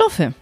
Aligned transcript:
Stoffe. 0.00 0.34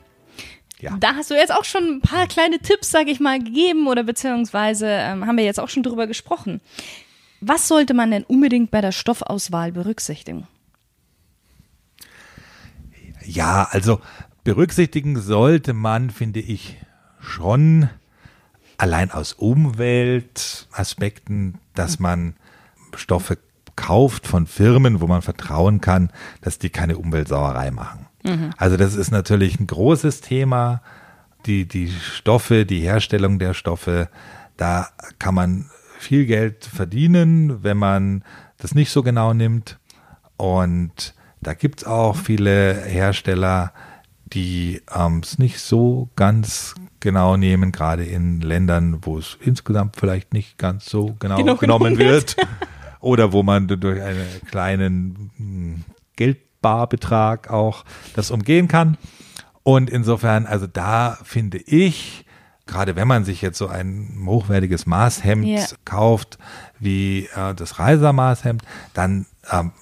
Ja. 0.81 0.97
Da 1.01 1.17
hast 1.17 1.31
du 1.31 1.35
jetzt 1.35 1.53
auch 1.53 1.65
schon 1.65 1.83
ein 1.85 2.01
paar 2.01 2.29
kleine 2.29 2.61
Tipps, 2.61 2.93
sag 2.93 3.09
ich 3.09 3.19
mal, 3.19 3.41
gegeben 3.41 3.89
oder 3.89 4.05
beziehungsweise 4.05 4.87
ähm, 4.87 5.27
haben 5.27 5.37
wir 5.37 5.43
jetzt 5.45 5.59
auch 5.59 5.69
schon 5.69 5.83
drüber 5.83 6.07
gesprochen. 6.07 6.61
Was 7.41 7.67
sollte 7.67 7.95
man 7.95 8.13
denn 8.13 8.23
unbedingt 8.25 8.71
bei 8.71 8.81
der 8.81 8.93
Stoffauswahl 8.93 9.73
berücksichtigen? 9.73 10.47
Ja, 13.25 13.67
also 13.71 14.01
berücksichtigen 14.45 15.21
sollte 15.21 15.73
man, 15.73 16.11
finde 16.11 16.39
ich, 16.41 16.77
schon 17.21 17.91
allein 18.77 19.11
aus 19.11 19.33
Umweltaspekten, 19.33 21.59
dass 21.75 21.99
man 21.99 22.37
Stoffe 22.95 23.39
kauft 23.75 24.29
von 24.29 24.47
Firmen, 24.47 25.01
wo 25.01 25.09
man 25.09 25.23
vertrauen 25.23 25.81
kann, 25.81 26.13
dass 26.41 26.59
die 26.59 26.71
keine 26.71 26.99
Umweltsauerei 26.99 27.73
machen. 27.73 28.08
Also 28.57 28.77
das 28.77 28.95
ist 28.95 29.11
natürlich 29.11 29.59
ein 29.61 29.67
großes 29.67 30.21
Thema. 30.21 30.83
Die, 31.47 31.67
die 31.67 31.91
Stoffe, 31.91 32.67
die 32.67 32.81
Herstellung 32.81 33.39
der 33.39 33.55
Stoffe, 33.55 34.09
da 34.57 34.89
kann 35.19 35.35
man 35.35 35.71
viel 35.99 36.27
Geld 36.27 36.65
verdienen, 36.65 37.63
wenn 37.63 37.77
man 37.77 38.25
das 38.59 38.75
nicht 38.75 38.91
so 38.91 39.03
genau 39.03 39.33
nimmt. 39.35 39.79
Und 40.37 41.15
da 41.41 41.55
gibt 41.55 41.81
es 41.81 41.87
auch 41.87 42.17
viele 42.17 42.75
Hersteller, 42.85 43.73
die 44.27 44.83
ähm, 44.95 45.21
es 45.23 45.39
nicht 45.39 45.61
so 45.61 46.11
ganz 46.17 46.75
genau 47.01 47.37
nehmen, 47.37 47.73
gerade 47.73 48.05
in 48.05 48.41
Ländern, 48.41 48.99
wo 49.03 49.19
es 49.19 49.39
insgesamt 49.41 49.97
vielleicht 49.97 50.33
nicht 50.33 50.59
ganz 50.59 50.87
so 50.87 51.17
genau, 51.19 51.37
Genau 51.37 51.57
genommen 51.57 51.97
genommen 51.97 51.99
wird. 51.99 52.37
Oder 53.01 53.33
wo 53.33 53.43
man 53.43 53.69
durch 53.69 54.03
einen 54.03 54.27
kleinen 54.51 55.31
hm, 55.37 55.85
Geldbarbetrag 56.63 57.51
auch 57.51 57.85
das 58.15 58.31
umgehen 58.31 58.69
kann. 58.69 58.97
Und 59.63 59.91
insofern, 59.91 60.47
also 60.47 60.67
da 60.67 61.19
finde 61.23 61.59
ich, 61.59 62.25
gerade 62.67 62.97
wenn 62.97 63.09
man 63.09 63.25
sich 63.25 63.43
jetzt 63.43 63.59
so 63.59 63.69
ein 63.69 64.23
hochwertiges 64.27 64.87
Maßhemd 64.87 65.47
Ja. 65.47 65.65
kauft, 65.85 66.39
wie 66.79 67.29
äh, 67.35 67.55
das 67.55 67.79
Reisermaßhemd, 67.79 68.63
dann 68.95 69.27
ähm, 69.51 69.73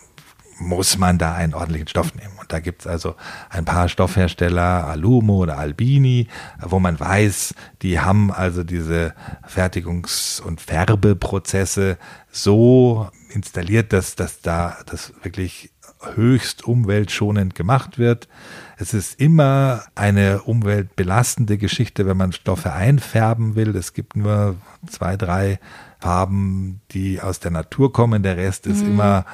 muss 0.59 0.97
man 0.97 1.19
da 1.19 1.35
einen 1.35 1.53
ordentlichen 1.55 1.87
Stoff 1.87 2.15
nehmen. 2.15 2.33
Und 2.41 2.51
da 2.51 2.61
gibt's 2.61 2.87
also 2.87 3.15
ein 3.51 3.65
paar 3.67 3.89
Stoffhersteller, 3.89 4.87
Alumo 4.87 5.37
oder 5.43 5.59
Albini, 5.59 6.29
wo 6.61 6.79
man 6.81 6.99
weiß, 6.99 7.55
die 7.83 8.01
haben 8.01 8.33
also 8.33 8.65
diese 8.65 9.15
Fertigungs- 9.47 10.41
und 10.41 10.61
Färbeprozesse 10.63 11.99
so 12.33 13.09
installiert, 13.31 13.93
dass, 13.93 14.17
dass 14.17 14.41
da 14.41 14.79
das 14.87 15.13
wirklich 15.23 15.71
höchst 16.15 16.65
umweltschonend 16.65 17.55
gemacht 17.55 17.99
wird. 17.99 18.29
Es 18.77 18.95
ist 18.95 19.21
immer 19.21 19.85
eine 19.95 20.43
umweltbelastende 20.43 21.59
Geschichte, 21.59 22.07
wenn 22.07 22.17
man 22.17 22.33
Stoffe 22.33 22.73
einfärben 22.73 23.57
will. 23.57 23.75
Es 23.77 23.95
gibt 23.95 24.17
nur 24.17 24.57
zwei, 24.87 25.17
drei 25.17 25.59
Farben, 25.99 26.81
die 26.91 27.21
aus 27.21 27.41
der 27.41 27.51
Natur 27.51 27.93
kommen. 27.93 28.23
Der 28.23 28.37
Rest 28.37 28.67
ist 28.67 28.83
immer 28.83 29.25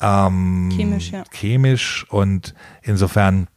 ähm, 0.00 0.70
Chemisch, 0.74 1.10
ja. 1.10 1.24
chemisch 1.30 2.06
und 2.10 2.54
insofern, 2.82 3.48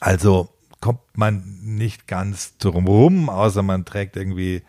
also 0.00 0.48
kommt 0.80 1.16
man 1.16 1.44
nicht 1.62 2.08
ganz 2.08 2.56
drum 2.58 2.86
rum, 2.86 3.28
außer 3.28 3.62
man 3.62 3.84
trägt 3.84 4.16
irgendwie, 4.16 4.62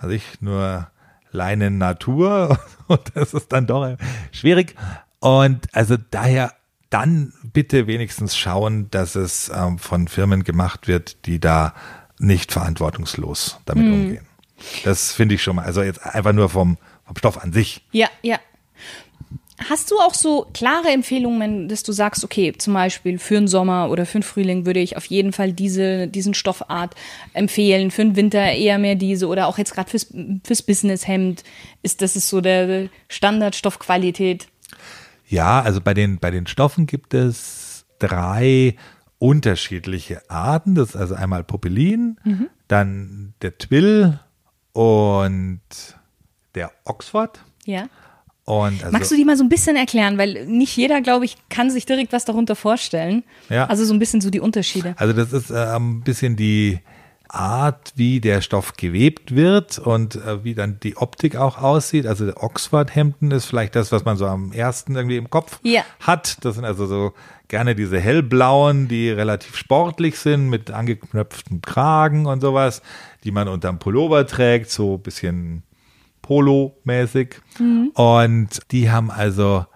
weiß 0.00 0.10
ich, 0.10 0.40
nur 0.40 0.88
Leinen 1.30 1.78
Natur 1.78 2.58
und 2.88 3.00
das 3.14 3.32
ist 3.32 3.52
dann 3.52 3.66
doch 3.66 3.96
schwierig. 4.32 4.74
Und 5.22 5.68
also 5.72 5.96
daher 6.10 6.52
dann 6.90 7.32
bitte 7.44 7.86
wenigstens 7.86 8.36
schauen, 8.36 8.90
dass 8.90 9.14
es 9.14 9.52
ähm, 9.54 9.78
von 9.78 10.08
Firmen 10.08 10.42
gemacht 10.42 10.88
wird, 10.88 11.26
die 11.26 11.38
da 11.38 11.74
nicht 12.18 12.50
verantwortungslos 12.50 13.60
damit 13.64 13.84
umgehen. 13.86 14.26
Das 14.84 15.12
finde 15.12 15.36
ich 15.36 15.42
schon 15.42 15.56
mal, 15.56 15.64
also 15.64 15.82
jetzt 15.82 16.04
einfach 16.04 16.32
nur 16.32 16.48
vom, 16.48 16.76
vom 17.06 17.16
Stoff 17.16 17.38
an 17.38 17.52
sich. 17.52 17.82
Ja, 17.92 18.08
ja. 18.22 18.38
Hast 19.70 19.92
du 19.92 19.98
auch 19.98 20.14
so 20.14 20.48
klare 20.54 20.88
Empfehlungen, 20.88 21.68
dass 21.68 21.84
du 21.84 21.92
sagst, 21.92 22.24
okay, 22.24 22.52
zum 22.58 22.74
Beispiel 22.74 23.20
für 23.20 23.34
den 23.34 23.46
Sommer 23.46 23.90
oder 23.90 24.06
für 24.06 24.18
den 24.18 24.24
Frühling 24.24 24.66
würde 24.66 24.80
ich 24.80 24.96
auf 24.96 25.04
jeden 25.06 25.32
Fall 25.32 25.52
diese, 25.52 26.08
diesen 26.08 26.34
Stoffart 26.34 26.96
empfehlen, 27.32 27.92
für 27.92 28.02
den 28.02 28.16
Winter 28.16 28.40
eher 28.40 28.78
mehr 28.78 28.96
diese 28.96 29.28
oder 29.28 29.46
auch 29.46 29.58
jetzt 29.58 29.72
gerade 29.72 29.88
fürs, 29.88 30.12
fürs 30.42 30.62
Businesshemd 30.62 31.44
ist 31.82 32.02
das 32.02 32.16
ist 32.16 32.28
so 32.28 32.40
der 32.40 32.88
Standardstoffqualität. 33.08 34.48
Ja, 35.32 35.62
also 35.62 35.80
bei 35.80 35.94
den, 35.94 36.18
bei 36.18 36.30
den 36.30 36.46
Stoffen 36.46 36.86
gibt 36.86 37.14
es 37.14 37.86
drei 37.98 38.76
unterschiedliche 39.18 40.28
Arten. 40.30 40.74
Das 40.74 40.90
ist 40.90 40.96
also 40.96 41.14
einmal 41.14 41.42
Popelin, 41.42 42.18
dann 42.68 43.32
der 43.40 43.56
Twill 43.56 44.20
und 44.72 45.60
der 46.54 46.70
Oxford. 46.84 47.42
Ja. 47.64 47.88
Und 48.44 48.82
also, 48.82 48.92
Magst 48.92 49.10
du 49.10 49.16
die 49.16 49.24
mal 49.24 49.38
so 49.38 49.44
ein 49.44 49.48
bisschen 49.48 49.74
erklären, 49.74 50.18
weil 50.18 50.44
nicht 50.46 50.76
jeder, 50.76 51.00
glaube 51.00 51.24
ich, 51.24 51.36
kann 51.48 51.70
sich 51.70 51.86
direkt 51.86 52.12
was 52.12 52.26
darunter 52.26 52.54
vorstellen. 52.54 53.22
Ja. 53.48 53.66
Also 53.66 53.86
so 53.86 53.94
ein 53.94 53.98
bisschen 53.98 54.20
so 54.20 54.28
die 54.28 54.40
Unterschiede. 54.40 54.94
also 54.98 55.14
das 55.14 55.32
ist 55.32 55.50
äh, 55.50 55.76
ein 55.76 56.02
bisschen 56.02 56.36
die 56.36 56.80
Art, 57.34 57.92
wie 57.96 58.20
der 58.20 58.40
Stoff 58.42 58.74
gewebt 58.74 59.34
wird 59.34 59.78
und 59.78 60.16
äh, 60.16 60.44
wie 60.44 60.54
dann 60.54 60.78
die 60.80 60.96
Optik 60.96 61.36
auch 61.36 61.58
aussieht. 61.58 62.06
Also 62.06 62.26
der 62.26 62.42
Oxford-Hemden 62.42 63.30
ist 63.30 63.46
vielleicht 63.46 63.74
das, 63.74 63.90
was 63.90 64.04
man 64.04 64.16
so 64.16 64.26
am 64.26 64.52
ersten 64.52 64.94
irgendwie 64.94 65.16
im 65.16 65.30
Kopf 65.30 65.58
Ja. 65.62 65.82
hat. 66.00 66.44
Das 66.44 66.56
sind 66.56 66.64
also 66.64 66.86
so 66.86 67.14
gerne 67.48 67.74
diese 67.74 67.98
hellblauen, 67.98 68.86
die 68.88 69.10
relativ 69.10 69.56
sportlich 69.56 70.18
sind, 70.18 70.48
mit 70.50 70.70
angeknöpftem 70.70 71.62
Kragen 71.62 72.26
und 72.26 72.40
sowas, 72.40 72.82
die 73.24 73.30
man 73.30 73.48
unterm 73.48 73.78
Pullover 73.78 74.26
trägt, 74.26 74.70
so 74.70 74.94
ein 74.96 75.02
bisschen 75.02 75.62
Polo-mäßig. 76.22 77.36
Und 77.94 78.48
die 78.70 78.90
haben 78.90 79.10
also 79.10 79.66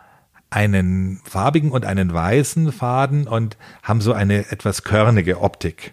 einen 0.50 1.20
farbigen 1.24 1.70
und 1.70 1.84
einen 1.84 2.12
weißen 2.12 2.72
Faden 2.72 3.26
und 3.26 3.56
haben 3.82 4.00
so 4.00 4.12
eine 4.12 4.50
etwas 4.50 4.82
körnige 4.84 5.40
Optik. 5.40 5.92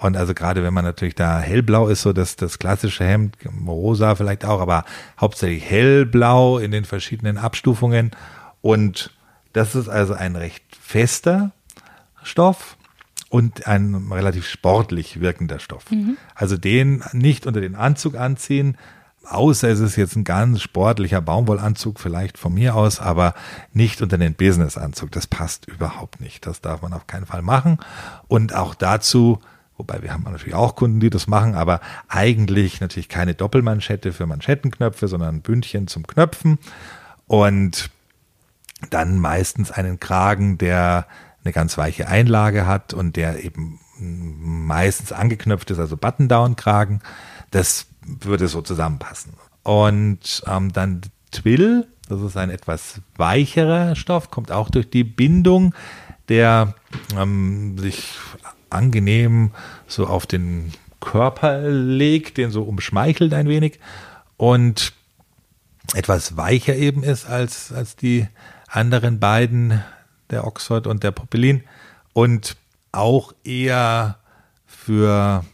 Und 0.00 0.16
also 0.16 0.32
gerade 0.32 0.62
wenn 0.62 0.72
man 0.72 0.84
natürlich 0.84 1.14
da 1.14 1.40
hellblau 1.40 1.88
ist, 1.88 2.00
so 2.02 2.14
das, 2.14 2.36
das 2.36 2.58
klassische 2.58 3.04
Hemd, 3.04 3.36
rosa 3.66 4.14
vielleicht 4.14 4.46
auch, 4.46 4.60
aber 4.60 4.84
hauptsächlich 5.20 5.68
hellblau 5.68 6.58
in 6.58 6.70
den 6.70 6.86
verschiedenen 6.86 7.36
Abstufungen. 7.36 8.12
Und 8.62 9.12
das 9.52 9.74
ist 9.74 9.90
also 9.90 10.14
ein 10.14 10.36
recht 10.36 10.64
fester 10.80 11.50
Stoff 12.22 12.78
und 13.28 13.66
ein 13.66 14.10
relativ 14.10 14.48
sportlich 14.48 15.20
wirkender 15.20 15.58
Stoff. 15.58 15.84
Also 16.34 16.56
den 16.56 17.04
nicht 17.12 17.46
unter 17.46 17.60
den 17.60 17.74
Anzug 17.74 18.16
anziehen, 18.16 18.78
außer 19.28 19.68
es 19.68 19.80
ist 19.80 19.96
jetzt 19.96 20.16
ein 20.16 20.24
ganz 20.24 20.62
sportlicher 20.62 21.20
Baumwollanzug 21.20 22.00
vielleicht 22.00 22.38
von 22.38 22.54
mir 22.54 22.74
aus, 22.74 23.00
aber 23.00 23.34
nicht 23.74 24.00
unter 24.00 24.16
den 24.16 24.34
Businessanzug. 24.34 25.12
Das 25.12 25.26
passt 25.26 25.66
überhaupt 25.68 26.22
nicht. 26.22 26.46
Das 26.46 26.62
darf 26.62 26.80
man 26.80 26.94
auf 26.94 27.06
keinen 27.06 27.26
Fall 27.26 27.42
machen. 27.42 27.78
Und 28.28 28.54
auch 28.54 28.74
dazu, 28.74 29.40
wobei 29.80 30.02
wir 30.02 30.12
haben 30.12 30.24
natürlich 30.24 30.54
auch 30.54 30.76
Kunden, 30.76 31.00
die 31.00 31.08
das 31.08 31.26
machen, 31.26 31.54
aber 31.54 31.80
eigentlich 32.08 32.82
natürlich 32.82 33.08
keine 33.08 33.34
Doppelmanschette 33.34 34.12
für 34.12 34.26
Manschettenknöpfe, 34.26 35.08
sondern 35.08 35.36
ein 35.36 35.40
Bündchen 35.40 35.88
zum 35.88 36.06
Knöpfen. 36.06 36.58
Und 37.26 37.88
dann 38.90 39.18
meistens 39.18 39.70
einen 39.70 39.98
Kragen, 39.98 40.58
der 40.58 41.06
eine 41.42 41.52
ganz 41.52 41.78
weiche 41.78 42.08
Einlage 42.08 42.66
hat 42.66 42.92
und 42.92 43.16
der 43.16 43.42
eben 43.42 43.80
meistens 43.98 45.12
angeknöpft 45.12 45.70
ist, 45.70 45.78
also 45.78 45.96
Button-Down-Kragen. 45.96 47.00
Das 47.50 47.86
würde 48.02 48.48
so 48.48 48.60
zusammenpassen. 48.60 49.32
Und 49.62 50.42
ähm, 50.46 50.72
dann 50.72 51.00
Twill, 51.30 51.86
das 52.08 52.20
ist 52.20 52.36
ein 52.36 52.50
etwas 52.50 53.00
weicherer 53.16 53.96
Stoff, 53.96 54.30
kommt 54.30 54.52
auch 54.52 54.68
durch 54.68 54.90
die 54.90 55.04
Bindung, 55.04 55.74
der 56.28 56.74
ähm, 57.16 57.78
sich 57.78 58.18
angenehm 58.70 59.50
so 59.86 60.06
auf 60.06 60.26
den 60.26 60.72
Körper 61.00 61.60
legt, 61.68 62.36
den 62.36 62.50
so 62.50 62.62
umschmeichelt 62.62 63.32
ein 63.34 63.48
wenig 63.48 63.80
und 64.36 64.92
etwas 65.94 66.36
weicher 66.36 66.76
eben 66.76 67.02
ist 67.02 67.26
als, 67.26 67.72
als 67.72 67.96
die 67.96 68.26
anderen 68.68 69.18
beiden, 69.18 69.82
der 70.30 70.46
Oxford 70.46 70.86
und 70.86 71.02
der 71.02 71.10
Popelin 71.10 71.64
und 72.12 72.56
auch 72.92 73.32
eher 73.44 74.18
für 74.66 75.44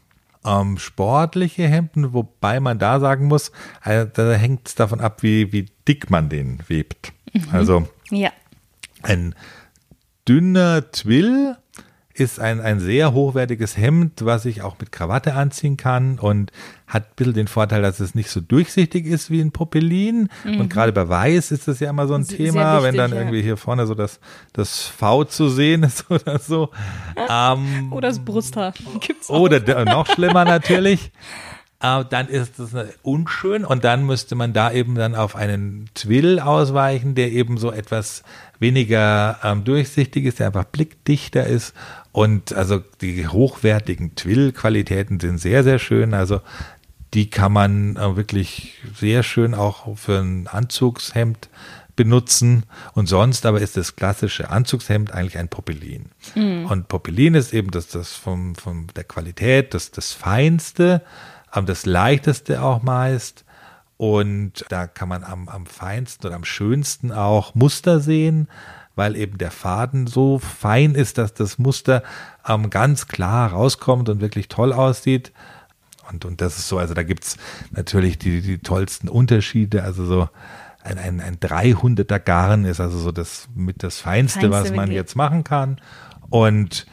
ähm, 0.44 0.78
sportliche 0.78 1.66
Hemden, 1.68 2.12
wobei 2.12 2.60
man 2.60 2.78
da 2.78 3.00
sagen 3.00 3.26
muss, 3.26 3.50
äh, 3.84 4.06
da 4.12 4.32
hängt 4.32 4.68
es 4.68 4.74
davon 4.74 5.00
ab, 5.00 5.22
wie, 5.22 5.52
wie 5.52 5.66
dick 5.88 6.10
man 6.10 6.28
den 6.28 6.60
webt. 6.68 7.12
Also 7.52 7.88
Ja. 8.10 8.30
ein 9.02 9.34
dünner 10.28 10.90
Twill 10.90 11.56
ist 12.18 12.40
ein, 12.40 12.60
ein 12.60 12.80
sehr 12.80 13.12
hochwertiges 13.12 13.76
Hemd, 13.76 14.24
was 14.24 14.44
ich 14.44 14.62
auch 14.62 14.76
mit 14.78 14.92
Krawatte 14.92 15.34
anziehen 15.34 15.76
kann 15.76 16.18
und 16.18 16.50
hat 16.86 17.04
ein 17.04 17.12
bisschen 17.16 17.34
den 17.34 17.48
Vorteil, 17.48 17.82
dass 17.82 18.00
es 18.00 18.14
nicht 18.14 18.30
so 18.30 18.40
durchsichtig 18.40 19.06
ist 19.06 19.30
wie 19.30 19.40
ein 19.40 19.52
Popelin. 19.52 20.28
Mhm. 20.44 20.60
Und 20.60 20.68
gerade 20.68 20.92
bei 20.92 21.08
Weiß 21.08 21.50
ist 21.50 21.68
das 21.68 21.80
ja 21.80 21.90
immer 21.90 22.06
so 22.06 22.14
ein 22.14 22.24
sehr 22.24 22.38
Thema, 22.38 22.76
wichtig, 22.76 22.84
wenn 22.84 22.96
dann 22.96 23.10
ja. 23.12 23.18
irgendwie 23.18 23.42
hier 23.42 23.56
vorne 23.56 23.86
so 23.86 23.94
das, 23.94 24.20
das 24.52 24.82
V 24.82 25.24
zu 25.24 25.48
sehen 25.48 25.82
ist 25.82 26.06
oder 26.10 26.38
so. 26.38 26.70
ähm, 27.28 27.92
oder 27.92 28.08
das 28.08 28.20
Brusthaar. 28.20 28.72
Gibt's 29.00 29.28
auch. 29.28 29.40
Oder 29.40 29.84
noch 29.84 30.06
schlimmer 30.06 30.44
natürlich. 30.44 31.12
äh, 31.80 32.04
dann 32.08 32.28
ist 32.28 32.58
das 32.58 32.70
unschön 33.02 33.64
und 33.64 33.84
dann 33.84 34.06
müsste 34.06 34.34
man 34.34 34.52
da 34.52 34.72
eben 34.72 34.94
dann 34.94 35.14
auf 35.14 35.36
einen 35.36 35.90
Twill 35.94 36.40
ausweichen, 36.40 37.14
der 37.14 37.32
eben 37.32 37.58
so 37.58 37.70
etwas 37.70 38.22
weniger 38.58 39.38
ähm, 39.42 39.64
durchsichtig 39.64 40.24
ist, 40.24 40.38
der 40.38 40.46
einfach 40.46 40.64
blickdichter 40.64 41.46
ist 41.46 41.74
und 42.16 42.54
also 42.54 42.82
die 43.02 43.28
hochwertigen 43.28 44.14
Twill-Qualitäten 44.14 45.20
sind 45.20 45.36
sehr, 45.36 45.62
sehr 45.62 45.78
schön. 45.78 46.14
Also 46.14 46.40
die 47.12 47.28
kann 47.28 47.52
man 47.52 47.96
äh, 47.96 48.16
wirklich 48.16 48.82
sehr 48.98 49.22
schön 49.22 49.52
auch 49.52 49.98
für 49.98 50.20
ein 50.20 50.46
Anzugshemd 50.46 51.50
benutzen. 51.94 52.62
Und 52.94 53.06
sonst 53.06 53.44
aber 53.44 53.60
ist 53.60 53.76
das 53.76 53.96
klassische 53.96 54.48
Anzugshemd 54.48 55.12
eigentlich 55.12 55.36
ein 55.36 55.48
Popelin. 55.48 56.06
Mhm. 56.34 56.64
Und 56.64 56.88
Popelin 56.88 57.34
ist 57.34 57.52
eben 57.52 57.70
das, 57.70 57.88
das 57.88 58.14
vom, 58.14 58.54
von 58.54 58.86
der 58.96 59.04
Qualität, 59.04 59.74
das, 59.74 59.90
das 59.90 60.14
Feinste 60.14 61.02
das 61.66 61.84
leichteste 61.84 62.62
auch 62.62 62.82
meist. 62.82 63.44
Und 63.98 64.64
da 64.70 64.86
kann 64.86 65.10
man 65.10 65.22
am, 65.22 65.50
am 65.50 65.66
feinsten 65.66 66.28
oder 66.28 66.36
am 66.36 66.46
schönsten 66.46 67.12
auch 67.12 67.54
Muster 67.54 68.00
sehen, 68.00 68.48
weil 68.96 69.14
eben 69.14 69.38
der 69.38 69.52
Faden 69.52 70.08
so 70.08 70.38
fein 70.40 70.94
ist, 70.94 71.18
dass 71.18 71.34
das 71.34 71.58
Muster 71.58 72.02
ähm, 72.48 72.70
ganz 72.70 73.06
klar 73.06 73.52
rauskommt 73.52 74.08
und 74.08 74.20
wirklich 74.20 74.48
toll 74.48 74.72
aussieht. 74.72 75.32
Und, 76.10 76.24
und 76.24 76.40
das 76.40 76.58
ist 76.58 76.68
so, 76.68 76.78
also 76.78 76.94
da 76.94 77.02
gibt 77.02 77.24
es 77.24 77.36
natürlich 77.70 78.18
die, 78.18 78.40
die 78.40 78.58
tollsten 78.58 79.08
Unterschiede. 79.08 79.82
Also 79.82 80.04
so 80.06 80.28
ein, 80.82 80.98
ein, 80.98 81.20
ein 81.20 81.36
300er 81.36 82.18
Garn 82.18 82.64
ist 82.64 82.80
also 82.80 82.98
so 82.98 83.12
das 83.12 83.48
mit 83.54 83.82
das 83.82 84.00
Feinste, 84.00 84.40
Feinste 84.40 84.50
was 84.50 84.72
man 84.72 84.90
jetzt 84.90 85.14
machen 85.14 85.44
kann. 85.44 85.80
Und 86.30 86.86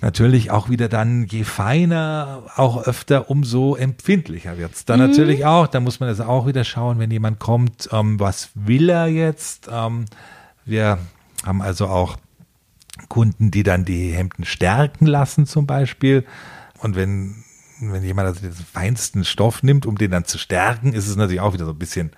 natürlich 0.00 0.50
auch 0.50 0.68
wieder 0.68 0.88
dann, 0.88 1.26
je 1.26 1.44
feiner, 1.44 2.42
auch 2.56 2.86
öfter, 2.86 3.30
umso 3.30 3.76
empfindlicher 3.76 4.58
wird 4.58 4.74
es. 4.74 4.84
Dann 4.84 5.00
mhm. 5.00 5.06
natürlich 5.08 5.44
auch, 5.44 5.66
da 5.66 5.80
muss 5.80 6.00
man 6.00 6.08
das 6.08 6.20
auch 6.20 6.46
wieder 6.46 6.64
schauen, 6.64 6.98
wenn 6.98 7.10
jemand 7.10 7.38
kommt, 7.38 7.88
ähm, 7.92 8.18
was 8.18 8.50
will 8.54 8.88
er 8.88 9.06
jetzt? 9.06 9.68
Ähm, 9.70 10.06
wir 10.68 10.98
haben 11.44 11.62
also 11.62 11.86
auch 11.86 12.16
Kunden, 13.08 13.50
die 13.50 13.62
dann 13.62 13.84
die 13.84 14.12
Hemden 14.12 14.44
stärken 14.44 15.06
lassen 15.06 15.46
zum 15.46 15.66
Beispiel. 15.66 16.24
Und 16.78 16.96
wenn, 16.96 17.44
wenn 17.80 18.02
jemand 18.02 18.28
also 18.28 18.40
den 18.40 18.52
feinsten 18.52 19.24
Stoff 19.24 19.62
nimmt, 19.62 19.86
um 19.86 19.96
den 19.96 20.10
dann 20.10 20.24
zu 20.24 20.38
stärken, 20.38 20.92
ist 20.92 21.08
es 21.08 21.16
natürlich 21.16 21.40
auch 21.40 21.54
wieder 21.54 21.64
so 21.64 21.72
ein 21.72 21.78
bisschen 21.78 22.10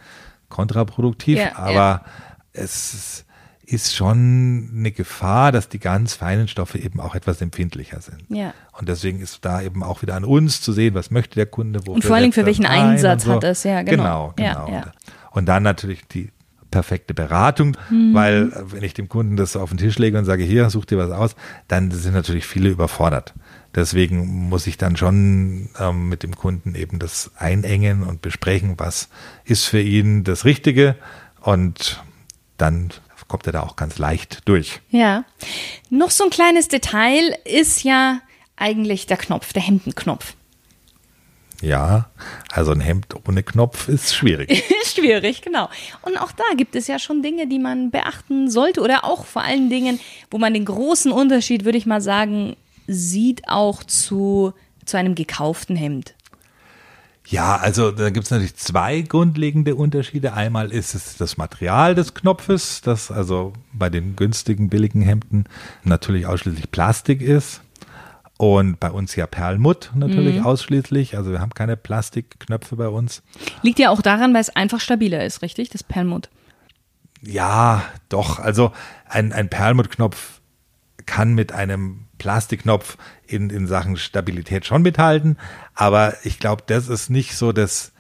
kontraproduktiv, 0.49 1.39
ja, 1.39 1.57
aber 1.57 1.75
ja. 1.75 2.05
es 2.53 3.25
ist 3.63 3.95
schon 3.95 4.71
eine 4.75 4.91
Gefahr, 4.91 5.53
dass 5.53 5.69
die 5.69 5.79
ganz 5.79 6.15
feinen 6.15 6.49
Stoffe 6.49 6.79
eben 6.79 6.99
auch 6.99 7.15
etwas 7.15 7.41
empfindlicher 7.41 8.01
sind. 8.01 8.25
Ja. 8.29 8.53
Und 8.73 8.89
deswegen 8.89 9.21
ist 9.21 9.45
da 9.45 9.63
eben 9.63 9.85
auch 9.85 10.03
wieder 10.03 10.17
an 10.17 10.25
uns 10.25 10.61
zu 10.61 10.73
sehen, 10.73 10.95
was 10.95 11.13
möchte 11.13 11.37
der 11.37 11.47
Kunde, 11.47 11.81
wofür 11.81 11.95
Und 11.95 12.05
vor 12.05 12.17
allem 12.17 12.33
für 12.33 12.47
welchen 12.47 12.67
Einsatz 12.67 13.25
so. 13.25 13.35
hat 13.35 13.45
es, 13.45 13.63
ja, 13.63 13.83
genau. 13.83 14.33
Genau, 14.35 14.67
genau. 14.67 14.83
Und 15.31 15.47
dann 15.47 15.63
natürlich 15.63 16.05
die 16.09 16.31
perfekte 16.71 17.15
Beratung, 17.15 17.77
mhm. 17.91 18.15
weil 18.15 18.53
äh, 18.53 18.73
wenn 18.73 18.83
ich 18.83 18.95
dem 18.95 19.09
Kunden 19.09 19.37
das 19.37 19.57
auf 19.57 19.71
den 19.71 19.79
Tisch 19.79 19.99
lege 19.99 20.19
und 20.19 20.25
sage, 20.25 20.45
hier, 20.45 20.71
such 20.71 20.87
dir 20.87 20.99
was 20.99 21.11
aus, 21.11 21.37
dann 21.69 21.91
sind 21.91 22.15
natürlich 22.15 22.47
viele 22.47 22.69
überfordert. 22.69 23.35
Deswegen 23.75 24.49
muss 24.49 24.67
ich 24.67 24.79
dann 24.79 24.97
schon 24.97 25.69
ähm, 25.79 26.09
mit 26.09 26.23
dem 26.23 26.35
Kunden 26.35 26.75
eben 26.75 26.99
das 26.99 27.31
einengen 27.37 28.03
und 28.03 28.21
besprechen, 28.23 28.75
was 28.79 29.09
ist 29.45 29.65
für 29.65 29.81
ihn 29.81 30.25
das 30.25 30.45
Richtige 30.45 30.97
und 31.41 32.03
dann 32.57 32.91
kommt 33.29 33.47
er 33.47 33.53
da 33.53 33.61
auch 33.63 33.77
ganz 33.77 33.99
leicht 33.99 34.41
durch. 34.47 34.81
Ja. 34.91 35.25
Noch 35.89 36.11
so 36.11 36.25
ein 36.25 36.31
kleines 36.31 36.67
Detail 36.67 37.37
ist 37.45 37.85
ja 37.85 38.21
eigentlich 38.57 39.07
der 39.07 39.17
Knopf, 39.17 39.53
der 39.53 39.63
Hemdenknopf. 39.63 40.35
Ja, 41.61 42.11
also 42.53 42.73
ein 42.73 42.81
Hemd 42.81 43.15
ohne 43.29 43.43
Knopf 43.43 43.89
ist 43.89 44.15
schwierig. 44.15 44.65
schwierig, 44.85 45.43
genau. 45.43 45.69
Und 46.03 46.17
auch 46.19 46.33
da 46.33 46.45
gibt 46.57 46.75
es 46.75 46.87
ja 46.87 46.99
schon 46.99 47.23
Dinge, 47.23 47.47
die 47.47 47.59
man 47.59 47.91
beachten 47.91 48.51
sollte 48.51 48.81
oder 48.81 49.05
auch 49.05 49.27
vor 49.27 49.43
allen 49.43 49.69
Dingen, 49.69 50.01
wo 50.31 50.39
man 50.39 50.55
den 50.55 50.65
großen 50.65 51.13
Unterschied, 51.13 51.65
würde 51.65 51.79
ich 51.79 51.87
mal 51.87 52.01
sagen, 52.01 52.57
sieht 52.87 53.49
auch 53.49 53.85
zu, 53.85 54.55
zu 54.87 54.97
einem 54.97 55.15
gekauften 55.15 55.77
Hemd. 55.77 56.15
Ja, 57.27 57.57
also 57.57 57.93
da 57.93 58.11
gibt 58.11 58.25
es 58.25 58.31
natürlich 58.31 58.57
zwei 58.57 59.03
grundlegende 59.03 59.77
Unterschiede. 59.77 60.33
Einmal 60.33 60.73
ist 60.73 60.95
es 60.95 61.17
das 61.17 61.37
Material 61.37 61.95
des 61.95 62.15
Knopfes, 62.15 62.81
das 62.81 63.11
also 63.13 63.53
bei 63.73 63.89
den 63.89 64.17
günstigen, 64.17 64.69
billigen 64.69 65.03
Hemden 65.03 65.45
natürlich 65.85 66.27
ausschließlich 66.27 66.73
Plastik 66.73 67.23
ist. 67.23 67.61
Und 68.41 68.81
bei 68.81 68.91
uns 68.91 69.17
ja 69.17 69.27
Perlmutt 69.27 69.91
natürlich 69.95 70.37
mhm. 70.37 70.47
ausschließlich. 70.47 71.15
Also 71.15 71.31
wir 71.31 71.43
haben 71.43 71.53
keine 71.53 71.77
Plastikknöpfe 71.77 72.75
bei 72.75 72.89
uns. 72.89 73.23
Liegt 73.61 73.79
ja 73.79 73.91
auch 73.91 74.01
daran, 74.01 74.33
weil 74.33 74.41
es 74.41 74.49
einfach 74.49 74.81
stabiler 74.81 75.23
ist, 75.27 75.43
richtig? 75.43 75.69
Das 75.69 75.83
Perlmutt. 75.83 76.31
Ja, 77.21 77.85
doch. 78.09 78.39
Also 78.39 78.73
ein, 79.07 79.35
ein 79.35 79.51
Perlmuttknopf 79.51 80.41
kann 81.05 81.35
mit 81.35 81.53
einem 81.53 82.07
Plastikknopf 82.17 82.97
in, 83.27 83.51
in 83.51 83.67
Sachen 83.67 83.99
Stabilität 83.99 84.65
schon 84.65 84.81
mithalten. 84.81 85.37
Aber 85.75 86.15
ich 86.25 86.39
glaube, 86.39 86.63
das 86.67 86.89
ist 86.89 87.11
nicht 87.11 87.37
so 87.37 87.53
das, 87.53 87.93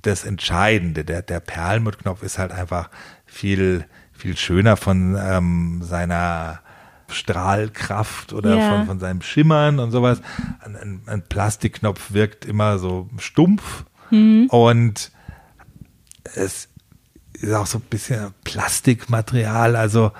das 0.00 0.24
Entscheidende. 0.24 1.04
Der, 1.04 1.20
der 1.20 1.40
Perlmuttknopf 1.40 2.22
ist 2.22 2.38
halt 2.38 2.52
einfach 2.52 2.88
viel, 3.26 3.84
viel 4.10 4.38
schöner 4.38 4.78
von 4.78 5.18
ähm, 5.20 5.82
seiner 5.82 6.60
Strahlkraft 7.12 8.32
oder 8.32 8.56
ja. 8.56 8.70
von, 8.70 8.86
von 8.86 9.00
seinem 9.00 9.22
Schimmern 9.22 9.78
und 9.78 9.90
sowas. 9.90 10.20
Ein, 10.60 11.02
ein, 11.06 11.22
Plastikknopf 11.28 12.12
wirkt 12.12 12.44
immer 12.44 12.78
so 12.78 13.08
stumpf 13.18 13.84
mhm. 14.10 14.46
und 14.48 15.10
es 16.34 16.68
ist 17.34 17.52
auch 17.52 17.66
so 17.66 17.78
ein 17.78 17.84
bisschen 17.88 18.32
Plastikmaterial, 18.44 19.76
also 19.76 20.12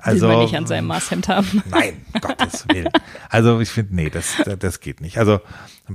also, 0.00 0.28
Will 0.28 0.36
man 0.36 0.44
nicht 0.44 0.56
an 0.56 0.66
seinem 0.66 0.86
Maßhemd 0.86 1.28
haben. 1.28 1.62
Nein, 1.70 2.04
Gottes 2.20 2.66
Willen. 2.68 2.88
Also 3.30 3.60
ich 3.60 3.68
finde, 3.68 3.96
nee, 3.96 4.10
das, 4.10 4.36
das 4.58 4.80
geht 4.80 5.00
nicht. 5.00 5.18
Also 5.18 5.40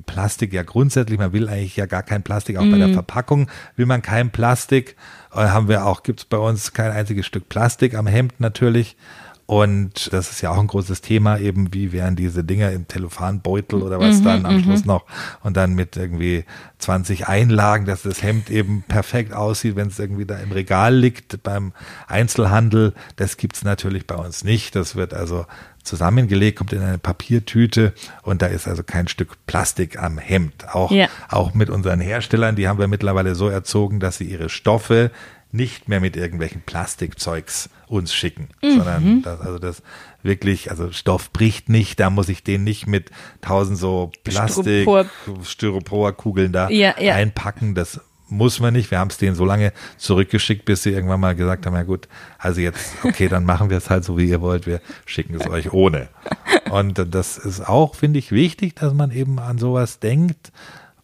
Plastik 0.05 0.51
ja 0.51 0.63
grundsätzlich, 0.63 1.17
man 1.17 1.31
will 1.31 1.47
eigentlich 1.47 1.77
ja 1.77 1.85
gar 1.85 2.03
kein 2.03 2.21
Plastik, 2.21 2.57
auch 2.57 2.65
mm. 2.65 2.71
bei 2.71 2.77
der 2.77 2.87
mhm. 2.89 2.93
Verpackung 2.93 3.49
will 3.77 3.85
man 3.85 4.01
kein 4.01 4.29
Plastik. 4.29 4.97
Und 5.31 5.51
haben 5.51 5.69
wir 5.69 5.85
auch, 5.85 6.03
gibt 6.03 6.19
es 6.19 6.25
bei 6.25 6.37
uns 6.37 6.73
kein 6.73 6.91
einziges 6.91 7.25
Stück 7.25 7.47
Plastik 7.47 7.95
am 7.95 8.05
Hemd 8.05 8.39
natürlich. 8.39 8.97
Und 9.45 10.13
das 10.13 10.31
ist 10.31 10.41
ja 10.41 10.51
auch 10.51 10.57
ein 10.57 10.67
großes 10.67 11.01
Thema, 11.01 11.37
eben 11.37 11.73
wie 11.73 11.91
wären 11.91 12.15
diese 12.15 12.45
Dinger 12.45 12.71
im 12.71 12.87
Telefonbeutel 12.87 13.81
oder 13.81 13.99
was 13.99 14.19
mhm, 14.19 14.23
dann 14.23 14.45
am 14.45 14.55
mhm. 14.55 14.63
Schluss 14.63 14.85
noch 14.85 15.05
und 15.41 15.57
dann 15.57 15.73
mit 15.73 15.97
irgendwie 15.97 16.45
20 16.79 17.27
Einlagen, 17.27 17.85
dass 17.85 18.03
das 18.03 18.23
Hemd 18.23 18.49
eben 18.49 18.83
perfekt 18.87 19.33
aussieht, 19.33 19.75
wenn 19.75 19.87
es 19.87 19.99
irgendwie 19.99 20.25
da 20.25 20.37
im 20.37 20.53
Regal 20.53 20.95
liegt 20.95 21.43
beim 21.43 21.73
Einzelhandel. 22.07 22.93
Das 23.17 23.35
gibt's 23.35 23.63
natürlich 23.63 24.07
bei 24.07 24.15
uns 24.15 24.45
nicht. 24.45 24.75
Das 24.75 24.95
wird 24.95 25.13
also 25.13 25.45
zusammengelegt, 25.83 26.57
kommt 26.57 26.71
in 26.71 26.81
eine 26.81 26.97
Papiertüte 26.97 27.93
und 28.21 28.41
da 28.41 28.45
ist 28.45 28.67
also 28.67 28.83
kein 28.83 29.09
Stück 29.09 29.45
Plastik 29.45 30.01
am 30.01 30.17
Hemd. 30.17 30.73
Auch, 30.73 30.91
ja. 30.91 31.07
auch 31.29 31.53
mit 31.53 31.69
unseren 31.69 31.99
Herstellern, 31.99 32.55
die 32.55 32.67
haben 32.67 32.79
wir 32.79 32.87
mittlerweile 32.87 33.35
so 33.35 33.49
erzogen, 33.49 33.99
dass 33.99 34.17
sie 34.17 34.25
ihre 34.25 34.49
Stoffe 34.49 35.11
nicht 35.53 35.87
mehr 35.87 35.99
mit 35.99 36.17
irgendwelchen 36.17 36.61
Plastikzeugs 36.61 37.69
uns 37.87 38.13
schicken, 38.13 38.49
mhm. 38.61 38.77
sondern 38.77 39.21
das, 39.21 39.39
also 39.39 39.59
das 39.59 39.83
wirklich, 40.23 40.71
also 40.71 40.91
Stoff 40.91 41.31
bricht 41.31 41.69
nicht, 41.69 41.99
da 41.99 42.09
muss 42.09 42.27
ich 42.27 42.43
den 42.43 42.63
nicht 42.63 42.87
mit 42.87 43.11
tausend 43.41 43.77
so 43.77 44.11
Plastik, 44.23 44.89
Styroporkugeln 45.43 46.51
da 46.51 46.69
ja, 46.69 46.95
ja. 46.99 47.13
einpacken, 47.15 47.75
das 47.75 48.01
muss 48.29 48.59
man 48.59 48.73
nicht. 48.73 48.89
Wir 48.89 48.97
haben 48.97 49.09
es 49.09 49.17
denen 49.17 49.35
so 49.35 49.45
lange 49.45 49.73
zurückgeschickt, 49.97 50.65
bis 50.65 50.81
sie 50.81 50.89
irgendwann 50.89 51.19
mal 51.19 51.35
gesagt 51.35 51.67
haben, 51.67 51.75
ja 51.75 51.83
gut, 51.83 52.07
also 52.39 52.59
jetzt, 52.59 52.93
okay, 53.03 53.27
dann 53.27 53.45
machen 53.45 53.69
wir 53.69 53.77
es 53.77 53.91
halt 53.91 54.03
so, 54.03 54.17
wie 54.17 54.27
ihr 54.27 54.41
wollt, 54.41 54.65
wir 54.65 54.81
schicken 55.05 55.35
es 55.35 55.47
euch 55.47 55.71
ohne. 55.71 56.09
Und 56.71 57.05
das 57.11 57.37
ist 57.37 57.61
auch, 57.61 57.93
finde 57.93 58.17
ich, 58.17 58.31
wichtig, 58.31 58.75
dass 58.75 58.93
man 58.93 59.11
eben 59.11 59.37
an 59.37 59.59
sowas 59.59 59.99
denkt. 59.99 60.51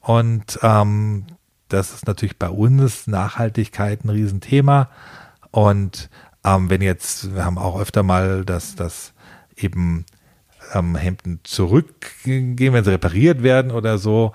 Und 0.01 0.59
ähm, 0.63 1.25
das 1.69 1.93
ist 1.93 2.07
natürlich 2.07 2.37
bei 2.37 2.49
uns 2.49 3.07
Nachhaltigkeit 3.07 4.03
ein 4.03 4.09
Riesenthema. 4.09 4.89
Und 5.51 6.09
ähm, 6.43 6.69
wenn 6.69 6.81
jetzt, 6.81 7.33
wir 7.35 7.45
haben 7.45 7.57
auch 7.57 7.79
öfter 7.79 8.03
mal, 8.03 8.43
dass 8.45 8.75
das 8.75 9.13
eben 9.55 10.05
ähm, 10.73 10.95
Hemden 10.95 11.39
zurückgehen, 11.43 12.73
wenn 12.73 12.83
sie 12.83 12.91
repariert 12.91 13.43
werden 13.43 13.71
oder 13.71 13.97
so. 13.97 14.33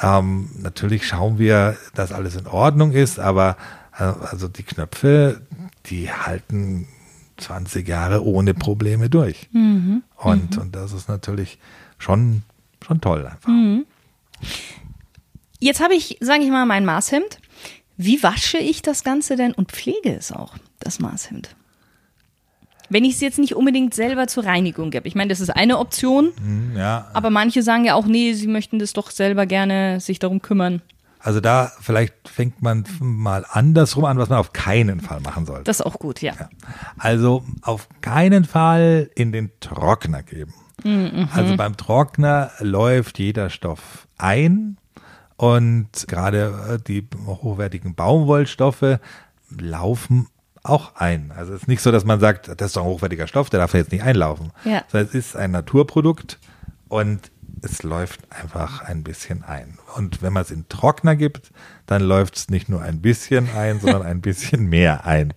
Ähm, 0.00 0.50
natürlich 0.58 1.06
schauen 1.06 1.38
wir, 1.38 1.76
dass 1.94 2.12
alles 2.12 2.36
in 2.36 2.46
Ordnung 2.46 2.92
ist, 2.92 3.18
aber 3.18 3.56
äh, 3.98 4.02
also 4.02 4.48
die 4.48 4.62
Knöpfe, 4.62 5.40
die 5.86 6.10
halten 6.10 6.88
20 7.36 7.86
Jahre 7.86 8.24
ohne 8.24 8.54
Probleme 8.54 9.08
durch. 9.08 9.48
Mhm. 9.52 10.02
Und, 10.16 10.58
und 10.58 10.74
das 10.74 10.92
ist 10.92 11.08
natürlich 11.08 11.58
schon, 11.98 12.42
schon 12.84 13.00
toll 13.00 13.26
einfach. 13.26 13.48
Mhm. 13.48 13.86
Jetzt 15.64 15.80
habe 15.82 15.94
ich, 15.94 16.18
sage 16.20 16.42
ich 16.44 16.50
mal, 16.50 16.66
mein 16.66 16.84
Maßhemd. 16.84 17.38
Wie 17.96 18.22
wasche 18.22 18.58
ich 18.58 18.82
das 18.82 19.02
Ganze 19.02 19.34
denn 19.36 19.52
und 19.52 19.72
pflege 19.72 20.14
es 20.14 20.30
auch, 20.30 20.54
das 20.78 20.98
Maßhemd? 20.98 21.56
Wenn 22.90 23.04
ich 23.04 23.14
es 23.14 23.20
jetzt 23.22 23.38
nicht 23.38 23.54
unbedingt 23.56 23.94
selber 23.94 24.26
zur 24.26 24.44
Reinigung 24.44 24.90
gebe. 24.90 25.08
Ich 25.08 25.14
meine, 25.14 25.30
das 25.30 25.40
ist 25.40 25.48
eine 25.48 25.78
Option, 25.78 26.32
Hm, 26.38 26.76
Ja, 26.76 27.08
aber 27.14 27.30
manche 27.30 27.62
sagen 27.62 27.86
ja 27.86 27.94
auch, 27.94 28.04
nee, 28.04 28.34
sie 28.34 28.46
möchten 28.46 28.78
das 28.78 28.92
doch 28.92 29.10
selber 29.10 29.46
gerne 29.46 30.00
sich 30.00 30.18
darum 30.18 30.42
kümmern. 30.42 30.82
also 31.18 31.40
da 31.40 31.72
vielleicht 31.80 32.28
fängt 32.28 32.60
man 32.60 32.84
mal 33.00 33.46
andersrum 33.48 34.04
an, 34.04 34.18
was 34.18 34.28
man 34.28 34.38
auf 34.38 34.52
keinen 34.52 35.00
Fall 35.00 35.20
machen 35.20 35.46
sollte. 35.46 35.64
Das 35.64 35.80
ist 35.80 35.86
auch 35.86 35.98
gut, 35.98 36.20
ja. 36.20 36.34
Ja. 36.38 36.50
Also 36.98 37.42
auf 37.62 37.88
keinen 38.02 38.44
Fall 38.44 39.08
in 39.14 39.32
den 39.32 39.50
Trockner 39.60 40.22
geben. 40.22 40.52
Also 41.32 41.56
beim 41.56 41.78
Trockner 41.78 42.50
läuft 42.60 43.18
jeder 43.18 43.48
Stoff 43.48 44.06
ein 44.18 44.76
und 45.44 46.08
gerade 46.08 46.54
äh, 46.70 46.78
die 46.82 47.06
hochwertigen 47.26 47.94
Baumwollstoffe 47.94 48.98
laufen 49.50 50.28
auch 50.62 50.96
ein. 50.96 51.32
Also 51.36 51.52
es 51.52 51.62
ist 51.62 51.68
nicht 51.68 51.82
so, 51.82 51.92
dass 51.92 52.06
man 52.06 52.18
sagt, 52.18 52.48
das 52.48 52.68
ist 52.68 52.76
doch 52.76 52.84
ein 52.84 52.88
hochwertiger 52.88 53.26
Stoff, 53.26 53.50
der 53.50 53.60
darf 53.60 53.74
jetzt 53.74 53.92
nicht 53.92 54.04
einlaufen. 54.04 54.52
Ja. 54.64 54.84
Sondern 54.88 55.08
es 55.08 55.14
ist 55.14 55.36
ein 55.36 55.50
Naturprodukt 55.50 56.38
und 56.88 57.30
es 57.60 57.82
läuft 57.82 58.20
einfach 58.32 58.80
ein 58.80 59.02
bisschen 59.02 59.44
ein. 59.44 59.76
Und 59.96 60.22
wenn 60.22 60.32
man 60.32 60.44
es 60.44 60.50
in 60.50 60.66
Trockner 60.70 61.14
gibt, 61.14 61.52
dann 61.84 62.00
läuft 62.00 62.36
es 62.36 62.48
nicht 62.48 62.70
nur 62.70 62.80
ein 62.80 63.02
bisschen 63.02 63.50
ein, 63.54 63.80
sondern 63.80 64.02
ein 64.02 64.22
bisschen 64.22 64.66
mehr 64.70 65.04
ein. 65.04 65.34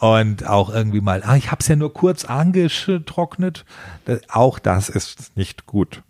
Und 0.00 0.44
auch 0.44 0.74
irgendwie 0.74 1.00
mal, 1.00 1.22
ah, 1.22 1.36
ich 1.36 1.52
habe 1.52 1.60
es 1.60 1.68
ja 1.68 1.76
nur 1.76 1.94
kurz 1.94 2.24
angetrocknet. 2.24 3.64
Das, 4.06 4.22
auch 4.28 4.58
das 4.58 4.88
ist 4.88 5.36
nicht 5.36 5.66
gut. 5.66 6.02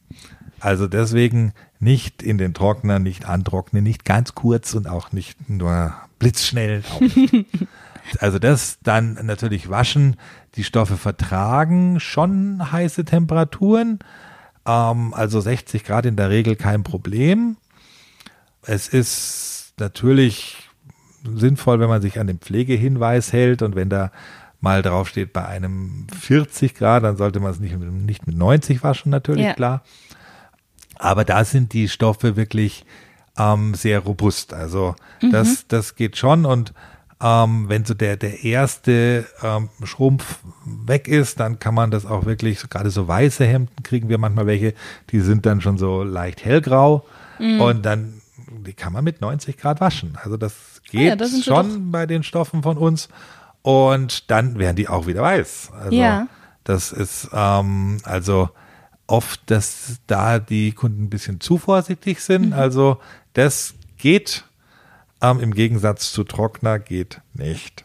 Also 0.58 0.86
deswegen 0.86 1.52
nicht 1.80 2.22
in 2.22 2.38
den 2.38 2.54
Trockner, 2.54 2.98
nicht 2.98 3.24
antrocknen, 3.26 3.82
nicht 3.82 4.04
ganz 4.04 4.34
kurz 4.34 4.74
und 4.74 4.86
auch 4.86 5.12
nicht 5.12 5.48
nur 5.48 5.94
blitzschnell. 6.18 6.82
Auch 6.94 7.00
nicht. 7.00 7.46
Also 8.18 8.40
das 8.40 8.78
dann 8.82 9.18
natürlich 9.22 9.70
waschen. 9.70 10.16
Die 10.56 10.64
Stoffe 10.64 10.96
vertragen 10.96 12.00
schon 12.00 12.72
heiße 12.72 13.04
Temperaturen. 13.04 14.00
Ähm, 14.66 15.14
also 15.14 15.40
60 15.40 15.84
Grad 15.84 16.06
in 16.06 16.16
der 16.16 16.28
Regel 16.28 16.56
kein 16.56 16.82
Problem. 16.82 17.56
Es 18.62 18.88
ist 18.88 19.74
natürlich 19.78 20.68
sinnvoll, 21.22 21.78
wenn 21.78 21.88
man 21.88 22.02
sich 22.02 22.18
an 22.18 22.26
den 22.26 22.38
Pflegehinweis 22.38 23.32
hält 23.32 23.62
und 23.62 23.76
wenn 23.76 23.90
da 23.90 24.10
mal 24.60 24.82
draufsteht 24.82 25.32
bei 25.32 25.44
einem 25.46 26.06
40 26.20 26.74
Grad, 26.74 27.04
dann 27.04 27.16
sollte 27.16 27.38
man 27.38 27.52
es 27.52 27.60
nicht, 27.60 27.78
nicht 27.78 28.26
mit 28.26 28.36
90 28.36 28.82
waschen, 28.82 29.10
natürlich, 29.10 29.44
Ja. 29.44 29.54
klar. 29.54 29.84
Aber 31.00 31.24
da 31.24 31.44
sind 31.44 31.72
die 31.72 31.88
Stoffe 31.88 32.36
wirklich 32.36 32.84
ähm, 33.38 33.74
sehr 33.74 34.00
robust. 34.00 34.52
Also 34.52 34.94
das, 35.32 35.66
das 35.68 35.94
geht 35.94 36.16
schon 36.16 36.44
und 36.46 36.72
ähm, 37.22 37.68
wenn 37.68 37.84
so 37.84 37.92
der, 37.94 38.16
der 38.16 38.44
erste 38.44 39.26
ähm, 39.42 39.68
Schrumpf 39.84 40.38
weg 40.64 41.06
ist, 41.06 41.38
dann 41.38 41.58
kann 41.58 41.74
man 41.74 41.90
das 41.90 42.06
auch 42.06 42.24
wirklich, 42.24 42.68
gerade 42.70 42.90
so 42.90 43.06
weiße 43.08 43.44
Hemden 43.44 43.82
kriegen 43.82 44.08
wir 44.08 44.16
manchmal 44.18 44.46
welche, 44.46 44.74
die 45.10 45.20
sind 45.20 45.44
dann 45.44 45.60
schon 45.60 45.76
so 45.76 46.02
leicht 46.02 46.44
hellgrau 46.44 47.04
und 47.38 47.84
dann, 47.84 48.20
die 48.66 48.72
kann 48.72 48.92
man 48.92 49.04
mit 49.04 49.20
90 49.20 49.56
Grad 49.58 49.80
waschen. 49.80 50.18
Also 50.22 50.36
das 50.36 50.54
geht 50.90 51.08
ja, 51.08 51.16
das 51.16 51.44
schon 51.44 51.90
bei 51.90 52.06
den 52.06 52.22
Stoffen 52.22 52.62
von 52.62 52.76
uns 52.78 53.08
und 53.62 54.30
dann 54.30 54.58
werden 54.58 54.76
die 54.76 54.88
auch 54.88 55.06
wieder 55.06 55.22
weiß. 55.22 55.72
Also 55.78 55.96
Ja. 55.96 56.26
das 56.64 56.92
ist 56.92 57.28
ähm, 57.32 57.98
also 58.04 58.48
oft, 59.10 59.40
dass 59.50 59.96
da 60.06 60.38
die 60.38 60.72
Kunden 60.72 61.04
ein 61.04 61.10
bisschen 61.10 61.40
zu 61.40 61.58
vorsichtig 61.58 62.20
sind. 62.20 62.52
Also 62.52 62.98
das 63.32 63.74
geht 63.98 64.44
ähm, 65.20 65.40
im 65.40 65.54
Gegensatz 65.54 66.12
zu 66.12 66.24
Trockner 66.24 66.78
geht 66.78 67.20
nicht. 67.34 67.84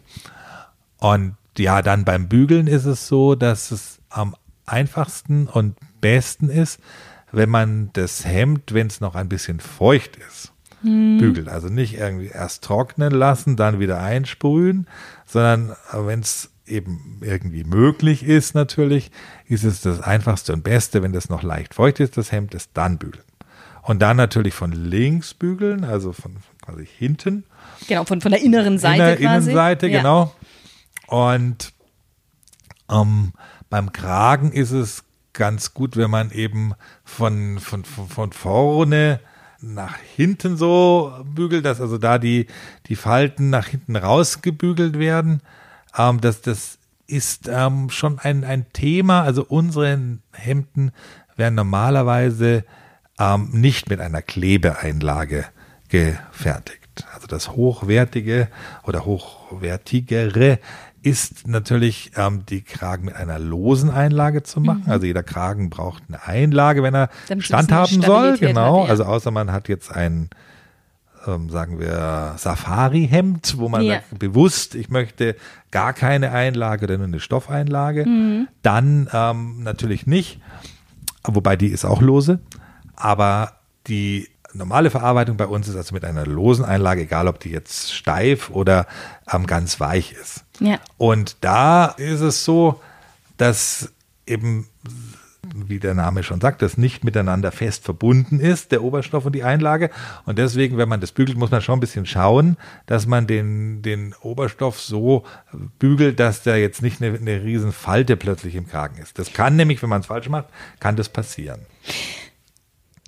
Und 0.98 1.36
ja, 1.58 1.82
dann 1.82 2.06
beim 2.06 2.28
Bügeln 2.28 2.68
ist 2.68 2.86
es 2.86 3.08
so, 3.08 3.36
dass 3.36 3.72
es 3.72 4.00
am 4.10 4.36
einfachsten 4.66 5.48
und 5.48 5.76
besten 6.02 6.50
ist, 6.50 6.80
wenn 7.32 7.50
man 7.50 7.90
das 7.94 8.26
Hemd, 8.26 8.74
wenn 8.74 8.88
es 8.88 9.02
noch 9.02 9.16
ein 9.16 9.30
bisschen 9.30 9.60
feucht 9.60 10.18
ist, 10.30 10.54
bügelt. 10.82 11.50
Also 11.50 11.70
nicht 11.70 11.96
irgendwie 11.96 12.28
erst 12.28 12.64
trocknen 12.64 13.12
lassen, 13.12 13.56
dann 13.56 13.80
wieder 13.80 14.02
einsprühen, 14.02 14.88
sondern 15.26 15.76
wenn 15.92 16.20
es 16.20 16.52
eben 16.68 17.20
irgendwie 17.22 17.64
möglich 17.64 18.24
ist 18.24 18.56
natürlich, 18.56 19.12
ist 19.48 19.64
es 19.64 19.82
das 19.82 20.02
einfachste 20.02 20.54
und 20.54 20.64
beste, 20.64 21.04
wenn 21.04 21.14
das 21.14 21.30
noch 21.30 21.44
leicht 21.44 21.74
feucht 21.74 22.00
ist, 22.00 22.18
das 22.18 22.32
Hemd 22.32 22.54
ist 22.54 22.72
dann 22.74 22.98
bügeln. 22.98 23.24
Und 23.84 24.02
dann 24.02 24.18
natürlich 24.18 24.56
von 24.56 24.72
links 24.72 25.36
bügeln, 25.36 25.84
also 25.84 26.12
von 26.12 26.38
quasi 26.64 26.88
hinten 26.88 27.44
Genau, 27.88 28.06
von, 28.06 28.22
von 28.22 28.32
der 28.32 28.42
inneren 28.42 28.78
Seite 28.78 29.04
Inner, 29.04 29.16
quasi. 29.16 29.52
Innenseite, 29.52 29.88
ja. 29.88 30.00
genau. 30.00 30.34
Und 31.08 31.74
ähm, 32.90 33.34
beim 33.70 33.92
Kragen 33.92 34.52
ist 34.52 34.72
es 34.72 35.04
ganz 35.34 35.74
gut, 35.74 35.98
wenn 35.98 36.10
man 36.10 36.32
eben 36.32 36.74
von, 37.04 37.60
von, 37.60 37.84
von, 37.84 38.08
von 38.08 38.32
vorne 38.32 39.20
nach 39.62 39.98
hinten 39.98 40.58
so 40.58 41.14
bügelt, 41.24 41.66
dass 41.66 41.82
also 41.82 41.98
da 41.98 42.18
die, 42.18 42.48
die 42.88 42.96
Falten 42.96 43.50
nach 43.50 43.68
hinten 43.68 43.96
rausgebügelt 43.96 45.00
werden. 45.00 45.42
Ähm, 45.98 46.22
das, 46.22 46.42
das 46.42 46.78
ist 47.08 47.50
ähm, 47.52 47.90
schon 47.90 48.20
ein, 48.20 48.44
ein 48.44 48.72
Thema. 48.74 49.24
Also 49.24 49.46
unsere 49.48 50.00
Hemden 50.34 50.92
werden 51.36 51.56
normalerweise 51.56 52.64
ähm, 53.20 53.50
nicht 53.52 53.90
mit 53.90 54.00
einer 54.00 54.22
Klebeeinlage 54.22 55.46
gefertigt. 55.90 57.06
Also 57.14 57.28
das 57.28 57.52
Hochwertige 57.52 58.48
oder 58.84 59.06
Hochwertigere 59.06 60.60
ist 61.02 61.48
natürlich 61.48 62.12
ähm, 62.16 62.46
die 62.48 62.62
Kragen 62.64 63.06
mit 63.06 63.16
einer 63.16 63.38
losen 63.38 63.92
Einlage 63.92 64.42
zu 64.42 64.60
machen. 64.60 64.86
Also 64.88 65.06
jeder 65.06 65.22
Kragen 65.22 65.70
braucht 65.70 66.04
eine 66.08 66.26
Einlage, 66.26 66.82
wenn 66.82 66.96
er 66.96 67.10
Damit 67.28 67.46
Stand 67.46 67.72
haben 67.72 68.02
soll. 68.02 68.38
Genau. 68.40 68.82
hat, 68.82 68.86
ja. 68.86 68.92
Also 68.92 69.04
außer 69.04 69.30
man 69.30 69.52
hat 69.52 69.70
jetzt 69.70 69.92
ein 69.92 70.30
ähm, 71.28 71.50
sagen 71.50 71.80
wir, 71.80 72.34
Safari-Hemd, 72.38 73.58
wo 73.58 73.70
man 73.70 73.82
Ja. 73.84 73.96
sagt, 73.96 74.20
bewusst, 74.20 74.76
ich 74.76 74.90
möchte 74.90 75.36
gar 75.72 75.94
keine 75.94 76.32
Einlage 76.32 76.86
oder 76.86 76.98
nur 76.98 77.08
eine 77.08 77.20
Stoffeinlage, 77.20 78.06
Mhm. 78.06 78.48
dann 78.62 79.10
ähm, 79.14 79.64
natürlich 79.64 80.08
nicht, 80.08 80.40
wobei 81.24 81.56
die 81.56 81.68
ist 81.68 81.86
auch 81.86 82.02
lose, 82.02 82.40
aber 82.96 83.54
die 83.88 84.30
normale 84.54 84.90
Verarbeitung 84.90 85.36
bei 85.38 85.48
uns 85.48 85.68
ist 85.68 85.76
also 85.76 85.94
mit 85.94 86.06
einer 86.06 86.26
losen 86.26 86.64
Einlage, 86.64 87.02
egal 87.02 87.28
ob 87.28 87.40
die 87.40 87.50
jetzt 87.50 87.94
steif 87.94 88.50
oder 88.50 88.88
ähm, 89.32 89.46
ganz 89.48 89.80
weich 89.82 90.14
ist. 90.14 90.46
Ja. 90.60 90.78
Und 90.98 91.38
da 91.42 91.88
ist 91.88 92.22
es 92.22 92.46
so, 92.46 92.80
dass 93.38 93.92
eben, 94.26 94.68
wie 95.54 95.80
der 95.80 95.94
Name 95.94 96.24
schon 96.24 96.42
sagt, 96.42 96.62
das 96.62 96.78
nicht 96.78 97.04
miteinander 97.04 97.52
fest 97.52 97.84
verbunden 97.84 98.40
ist, 98.40 98.72
der 98.72 98.84
Oberstoff 98.84 99.26
und 99.26 99.34
die 99.34 99.44
Einlage. 99.44 99.90
Und 100.26 100.38
deswegen, 100.38 100.78
wenn 100.78 100.90
man 100.90 101.02
das 101.02 101.12
bügelt, 101.12 101.38
muss 101.38 101.52
man 101.52 101.62
schon 101.62 101.78
ein 101.78 101.82
bisschen 101.82 102.06
schauen, 102.06 102.58
dass 102.86 103.06
man 103.06 103.28
den, 103.28 103.82
den 103.82 104.14
Oberstoff 104.22 104.80
so 104.80 105.24
bügelt, 105.80 106.20
dass 106.20 106.44
der 106.44 106.58
jetzt 106.58 106.82
nicht 106.82 107.02
eine, 107.02 107.18
eine 107.18 107.44
riesen 107.44 107.72
Falte 107.72 108.18
plötzlich 108.18 108.56
im 108.56 108.68
Kragen 108.68 108.98
ist. 109.02 109.20
Das 109.20 109.34
kann 109.34 109.56
nämlich, 109.56 109.82
wenn 109.82 109.90
man 109.90 110.02
es 110.02 110.08
falsch 110.08 110.30
macht, 110.30 110.48
kann 110.80 110.96
das 110.96 111.10
passieren. 111.10 111.62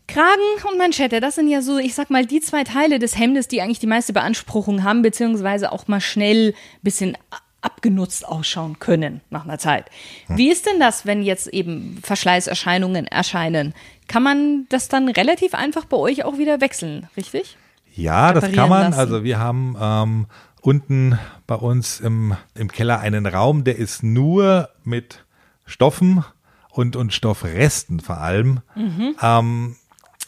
Kragen 0.07 0.67
und 0.71 0.77
Manschette, 0.77 1.19
das 1.19 1.35
sind 1.35 1.49
ja 1.49 1.61
so, 1.61 1.77
ich 1.77 1.93
sag 1.93 2.09
mal, 2.09 2.25
die 2.25 2.39
zwei 2.39 2.63
Teile 2.63 2.97
des 2.97 3.17
Hemdes, 3.19 3.49
die 3.49 3.61
eigentlich 3.61 3.79
die 3.79 3.87
meiste 3.87 4.13
Beanspruchung 4.13 4.83
haben, 4.83 5.01
beziehungsweise 5.01 5.71
auch 5.71 5.87
mal 5.87 5.99
schnell 5.99 6.49
ein 6.49 6.81
bisschen 6.81 7.17
abgenutzt 7.61 8.27
ausschauen 8.27 8.79
können 8.79 9.21
nach 9.29 9.43
einer 9.45 9.57
Zeit. 9.57 9.89
Wie 10.27 10.49
ist 10.51 10.65
denn 10.65 10.79
das, 10.79 11.05
wenn 11.05 11.23
jetzt 11.23 11.47
eben 11.47 11.99
Verschleißerscheinungen 12.03 13.07
erscheinen? 13.07 13.73
Kann 14.07 14.23
man 14.23 14.65
das 14.69 14.87
dann 14.89 15.09
relativ 15.09 15.53
einfach 15.53 15.85
bei 15.85 15.97
euch 15.97 16.23
auch 16.23 16.37
wieder 16.37 16.61
wechseln, 16.61 17.07
richtig? 17.17 17.57
Ja, 17.95 18.31
das 18.31 18.51
kann 18.51 18.69
man. 18.69 18.83
lassen. 18.91 18.99
Also 18.99 19.23
wir 19.23 19.39
haben 19.39 19.75
ähm, 19.81 20.25
unten 20.61 21.17
bei 21.47 21.55
uns 21.55 21.99
im, 21.99 22.35
im 22.53 22.71
Keller 22.71 22.99
einen 22.99 23.25
Raum, 23.25 23.63
der 23.63 23.77
ist 23.77 24.03
nur 24.03 24.69
mit 24.83 25.25
Stoffen 25.65 26.23
und, 26.69 26.95
und 26.95 27.11
Stoffresten 27.11 27.99
vor 27.99 28.19
allem. 28.19 28.59
Ähm, 29.21 29.75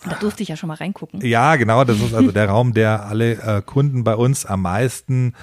Da 0.03 0.15
durfte 0.19 0.41
ich 0.43 0.49
ja 0.49 0.55
schon 0.57 0.67
mal 0.69 0.75
reingucken. 0.77 1.21
ja, 1.23 1.55
genau, 1.57 1.83
das 1.83 1.99
ist 1.99 2.13
also 2.13 2.31
der 2.33 2.49
Raum, 2.49 2.73
der 2.73 3.05
alle 3.05 3.33
äh, 3.33 3.61
Kunden 3.61 4.03
bei 4.03 4.15
uns 4.15 4.45
am 4.45 4.63
meisten 4.63 5.35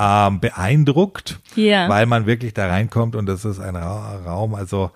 ähm, 0.00 0.40
beeindruckt, 0.40 1.38
Ja. 1.54 1.88
weil 1.88 2.06
man 2.06 2.24
wirklich 2.26 2.54
da 2.54 2.66
reinkommt 2.68 3.14
und 3.16 3.26
das 3.26 3.44
ist 3.44 3.60
ein 3.60 3.76
Ra 3.76 4.16
Raum, 4.24 4.54
also 4.54 4.90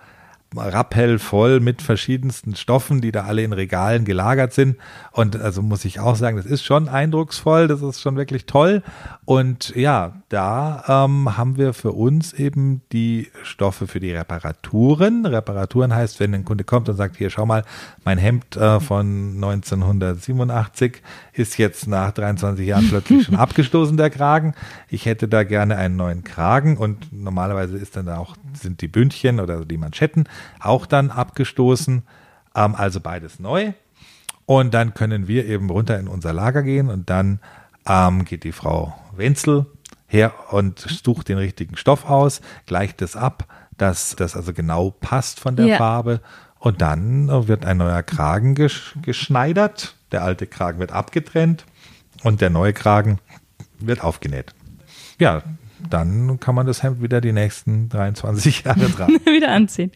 Rappell 0.57 1.19
voll 1.19 1.59
mit 1.59 1.81
verschiedensten 1.81 2.55
Stoffen, 2.55 3.01
die 3.01 3.11
da 3.11 3.25
alle 3.25 3.43
in 3.43 3.53
Regalen 3.53 4.05
gelagert 4.05 4.53
sind. 4.53 4.77
Und 5.11 5.35
also 5.35 5.61
muss 5.61 5.85
ich 5.85 5.99
auch 5.99 6.15
sagen, 6.15 6.37
das 6.37 6.45
ist 6.45 6.63
schon 6.63 6.89
eindrucksvoll, 6.89 7.67
das 7.67 7.81
ist 7.81 8.01
schon 8.01 8.15
wirklich 8.15 8.45
toll. 8.45 8.83
Und 9.25 9.75
ja, 9.75 10.21
da 10.29 11.05
ähm, 11.05 11.37
haben 11.37 11.57
wir 11.57 11.73
für 11.73 11.91
uns 11.91 12.33
eben 12.33 12.81
die 12.91 13.29
Stoffe 13.43 13.87
für 13.87 13.99
die 13.99 14.11
Reparaturen. 14.11 15.25
Reparaturen 15.25 15.93
heißt, 15.93 16.19
wenn 16.19 16.33
ein 16.33 16.45
Kunde 16.45 16.63
kommt 16.63 16.89
und 16.89 16.95
sagt, 16.95 17.17
hier 17.17 17.29
schau 17.29 17.45
mal, 17.45 17.63
mein 18.03 18.17
Hemd 18.17 18.55
äh, 18.55 18.79
von 18.79 19.33
1987 19.35 21.01
ist 21.33 21.57
jetzt 21.57 21.87
nach 21.87 22.11
23 22.11 22.67
Jahren 22.67 22.87
plötzlich 22.87 23.25
schon 23.25 23.35
abgestoßen, 23.35 23.97
der 23.97 24.09
Kragen. 24.09 24.53
Ich 24.89 25.05
hätte 25.05 25.27
da 25.27 25.43
gerne 25.43 25.77
einen 25.77 25.95
neuen 25.95 26.23
Kragen 26.23 26.77
und 26.77 27.11
normalerweise 27.11 27.77
ist 27.77 27.95
dann 27.95 28.09
auch, 28.09 28.35
sind 28.53 28.81
die 28.81 28.87
Bündchen 28.87 29.39
oder 29.39 29.65
die 29.65 29.77
Manschetten 29.77 30.25
auch 30.59 30.85
dann 30.85 31.11
abgestoßen. 31.11 32.03
Ähm, 32.55 32.75
also 32.75 32.99
beides 32.99 33.39
neu. 33.39 33.73
Und 34.45 34.73
dann 34.73 34.93
können 34.93 35.27
wir 35.27 35.45
eben 35.45 35.69
runter 35.69 35.99
in 35.99 36.07
unser 36.07 36.33
Lager 36.33 36.63
gehen 36.63 36.89
und 36.89 37.09
dann 37.09 37.39
ähm, 37.87 38.25
geht 38.25 38.43
die 38.43 38.51
Frau 38.51 38.95
Wenzel 39.15 39.65
her 40.07 40.33
und 40.51 40.79
sucht 40.79 41.29
den 41.29 41.37
richtigen 41.37 41.77
Stoff 41.77 42.05
aus, 42.05 42.41
gleicht 42.65 43.01
es 43.01 43.15
ab, 43.15 43.47
dass 43.77 44.15
das 44.15 44.35
also 44.35 44.53
genau 44.53 44.91
passt 44.91 45.39
von 45.39 45.55
der 45.55 45.65
ja. 45.65 45.77
Farbe. 45.77 46.21
Und 46.59 46.81
dann 46.81 47.27
wird 47.47 47.65
ein 47.65 47.77
neuer 47.77 48.01
Kragen 48.01 48.55
geschneidert. 48.55 49.95
Der 50.11 50.23
alte 50.23 50.47
Kragen 50.47 50.79
wird 50.79 50.91
abgetrennt 50.91 51.65
und 52.23 52.41
der 52.41 52.49
neue 52.49 52.73
Kragen 52.73 53.19
wird 53.79 54.03
aufgenäht. 54.03 54.55
Ja, 55.19 55.43
dann 55.89 56.39
kann 56.39 56.55
man 56.55 56.65
das 56.65 56.83
Hemd 56.83 57.01
wieder 57.01 57.21
die 57.21 57.31
nächsten 57.31 57.89
23 57.89 58.63
Jahre 58.65 58.91
tragen. 58.91 59.13
wieder 59.25 59.51
anziehen. 59.51 59.91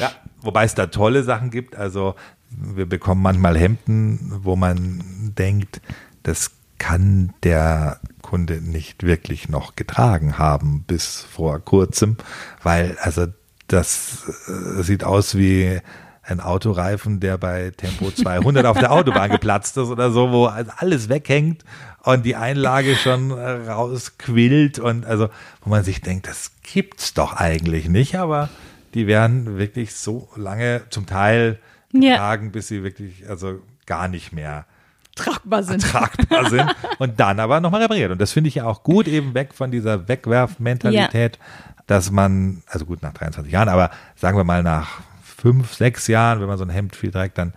Ja, 0.00 0.12
wobei 0.40 0.64
es 0.64 0.74
da 0.74 0.86
tolle 0.86 1.22
Sachen 1.22 1.50
gibt. 1.50 1.76
Also 1.76 2.14
wir 2.50 2.86
bekommen 2.86 3.22
manchmal 3.22 3.58
Hemden, 3.58 4.32
wo 4.42 4.56
man 4.56 5.32
denkt, 5.36 5.80
das 6.22 6.52
kann 6.78 7.32
der 7.42 8.00
Kunde 8.22 8.60
nicht 8.60 9.04
wirklich 9.04 9.48
noch 9.48 9.76
getragen 9.76 10.38
haben 10.38 10.84
bis 10.86 11.20
vor 11.20 11.60
kurzem, 11.60 12.16
weil 12.62 12.96
also 13.00 13.26
das 13.68 14.24
äh, 14.48 14.82
sieht 14.82 15.04
aus 15.04 15.36
wie 15.36 15.80
ein 16.22 16.40
Autoreifen, 16.40 17.20
der 17.20 17.38
bei 17.38 17.70
Tempo 17.70 18.10
200 18.14 18.66
auf 18.66 18.78
der 18.78 18.92
Autobahn 18.92 19.30
geplatzt 19.30 19.76
ist 19.76 19.88
oder 19.88 20.10
so, 20.10 20.30
wo 20.32 20.46
alles 20.46 21.08
weghängt 21.08 21.64
und 22.04 22.24
die 22.24 22.36
Einlage 22.36 22.96
schon 22.96 23.30
äh, 23.30 23.70
rausquillt 23.70 24.78
und 24.78 25.06
also, 25.06 25.28
wo 25.62 25.70
man 25.70 25.84
sich 25.84 26.00
denkt, 26.00 26.28
das 26.28 26.52
gibt's 26.62 27.14
doch 27.14 27.34
eigentlich 27.34 27.88
nicht, 27.88 28.16
aber 28.16 28.48
die 28.94 29.06
werden 29.06 29.58
wirklich 29.58 29.94
so 29.94 30.28
lange 30.36 30.82
zum 30.90 31.06
Teil 31.06 31.58
getragen, 31.92 32.46
ja. 32.46 32.50
bis 32.50 32.68
sie 32.68 32.82
wirklich, 32.82 33.28
also 33.28 33.60
gar 33.86 34.08
nicht 34.08 34.32
mehr 34.32 34.66
tragbar 35.14 35.62
sind. 35.62 35.82
Tragbar 35.82 36.50
sind 36.50 36.74
und 36.98 37.18
dann 37.20 37.40
aber 37.40 37.60
nochmal 37.60 37.82
repariert. 37.82 38.10
Und 38.10 38.20
das 38.20 38.32
finde 38.32 38.48
ich 38.48 38.56
ja 38.56 38.64
auch 38.64 38.82
gut, 38.82 39.08
eben 39.08 39.34
weg 39.34 39.54
von 39.54 39.70
dieser 39.70 40.08
Wegwerfmentalität, 40.08 41.36
ja. 41.36 41.74
dass 41.86 42.10
man, 42.10 42.62
also 42.66 42.84
gut 42.84 43.02
nach 43.02 43.12
23 43.12 43.52
Jahren, 43.52 43.68
aber 43.68 43.90
sagen 44.16 44.36
wir 44.36 44.44
mal 44.44 44.62
nach 44.62 45.00
fünf, 45.22 45.74
sechs 45.74 46.06
Jahren, 46.06 46.40
wenn 46.40 46.48
man 46.48 46.58
so 46.58 46.64
ein 46.64 46.70
Hemd 46.70 46.96
viel 46.96 47.10
trägt, 47.10 47.38
dann 47.38 47.52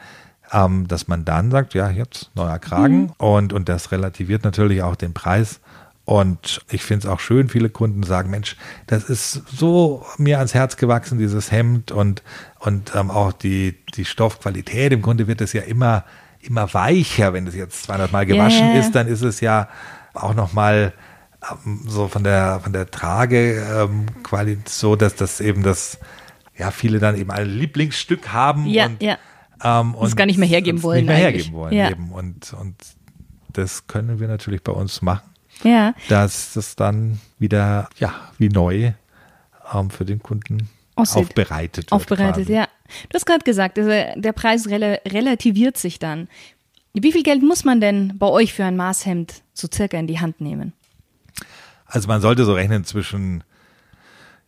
ähm, 0.51 0.87
dass 0.87 1.07
man 1.07 1.25
dann 1.25 1.51
sagt, 1.51 1.73
ja, 1.73 1.89
jetzt 1.89 2.31
neuer 2.35 2.59
Kragen 2.59 3.01
mhm. 3.01 3.13
und, 3.17 3.53
und 3.53 3.69
das 3.69 3.91
relativiert 3.91 4.43
natürlich 4.43 4.81
auch 4.81 4.95
den 4.95 5.13
Preis. 5.13 5.59
Und 6.05 6.61
ich 6.69 6.83
finde 6.83 7.05
es 7.05 7.13
auch 7.13 7.19
schön, 7.19 7.49
viele 7.49 7.69
Kunden 7.69 8.03
sagen, 8.03 8.29
Mensch, 8.29 8.55
das 8.85 9.09
ist 9.09 9.43
so 9.53 10.05
mir 10.17 10.37
ans 10.37 10.53
Herz 10.53 10.77
gewachsen, 10.77 11.17
dieses 11.17 11.51
Hemd 11.51 11.91
und, 11.91 12.23
und 12.59 12.95
ähm, 12.95 13.11
auch 13.11 13.33
die, 13.33 13.75
die 13.93 14.05
Stoffqualität. 14.05 14.93
Im 14.93 15.01
Grunde 15.01 15.27
wird 15.27 15.41
es 15.41 15.51
ja 15.51 15.63
immer, 15.63 16.05
immer 16.39 16.73
weicher, 16.73 17.33
wenn 17.33 17.45
es 17.45 17.55
jetzt 17.55 17.83
200 17.83 18.13
Mal 18.13 18.25
gewaschen 18.25 18.67
yeah. 18.67 18.79
ist, 18.79 18.95
dann 18.95 19.07
ist 19.07 19.21
es 19.21 19.41
ja 19.41 19.67
auch 20.13 20.33
nochmal 20.33 20.93
ähm, 21.51 21.81
so 21.85 22.07
von 22.07 22.23
der, 22.23 22.61
von 22.63 22.71
der 22.71 22.89
Trage 22.89 23.65
ähm, 23.69 24.05
so, 24.63 24.95
dass 24.95 25.15
das 25.15 25.41
eben 25.41 25.61
das, 25.61 25.99
ja, 26.57 26.71
viele 26.71 26.99
dann 26.99 27.17
eben 27.17 27.31
ein 27.31 27.49
Lieblingsstück 27.49 28.31
haben 28.31 28.65
ja, 28.65 28.85
und 28.85 29.03
ja. 29.03 29.17
Ähm, 29.63 29.95
und 29.95 30.07
es 30.07 30.15
gar 30.15 30.25
nicht 30.25 30.37
mehr 30.37 30.47
hergeben 30.47 30.83
wollen. 30.83 31.05
Nicht 31.05 31.07
mehr 31.07 31.17
hergeben 31.17 31.53
wollen 31.53 31.73
ja. 31.73 31.89
eben. 31.89 32.11
Und, 32.11 32.53
und 32.53 32.75
das 33.53 33.87
können 33.87 34.19
wir 34.19 34.27
natürlich 34.27 34.61
bei 34.63 34.71
uns 34.71 35.01
machen. 35.01 35.29
Ja. 35.63 35.93
Dass 36.09 36.53
das 36.53 36.75
dann 36.75 37.19
wieder, 37.39 37.89
ja, 37.97 38.13
wie 38.37 38.49
neu 38.49 38.93
ähm, 39.73 39.89
für 39.89 40.05
den 40.05 40.21
Kunden 40.21 40.69
Aussieht. 40.95 41.23
aufbereitet 41.23 41.85
wird. 41.85 41.91
Aufbereitet, 41.91 42.47
quasi. 42.47 42.53
ja. 42.53 42.67
Du 43.09 43.15
hast 43.15 43.25
gerade 43.25 43.43
gesagt, 43.43 43.77
also 43.77 43.89
der 43.89 44.31
Preis 44.31 44.67
rel 44.67 44.99
relativiert 45.07 45.77
sich 45.77 45.99
dann. 45.99 46.27
Wie 46.93 47.11
viel 47.11 47.23
Geld 47.23 47.43
muss 47.43 47.63
man 47.63 47.81
denn 47.81 48.17
bei 48.17 48.27
euch 48.27 48.53
für 48.53 48.65
ein 48.65 48.77
Maßhemd 48.77 49.41
so 49.53 49.67
circa 49.71 49.97
in 49.97 50.07
die 50.07 50.19
Hand 50.19 50.41
nehmen? 50.41 50.73
Also 51.85 52.07
man 52.07 52.21
sollte 52.21 52.45
so 52.45 52.53
rechnen 52.53 52.85
zwischen 52.85 53.43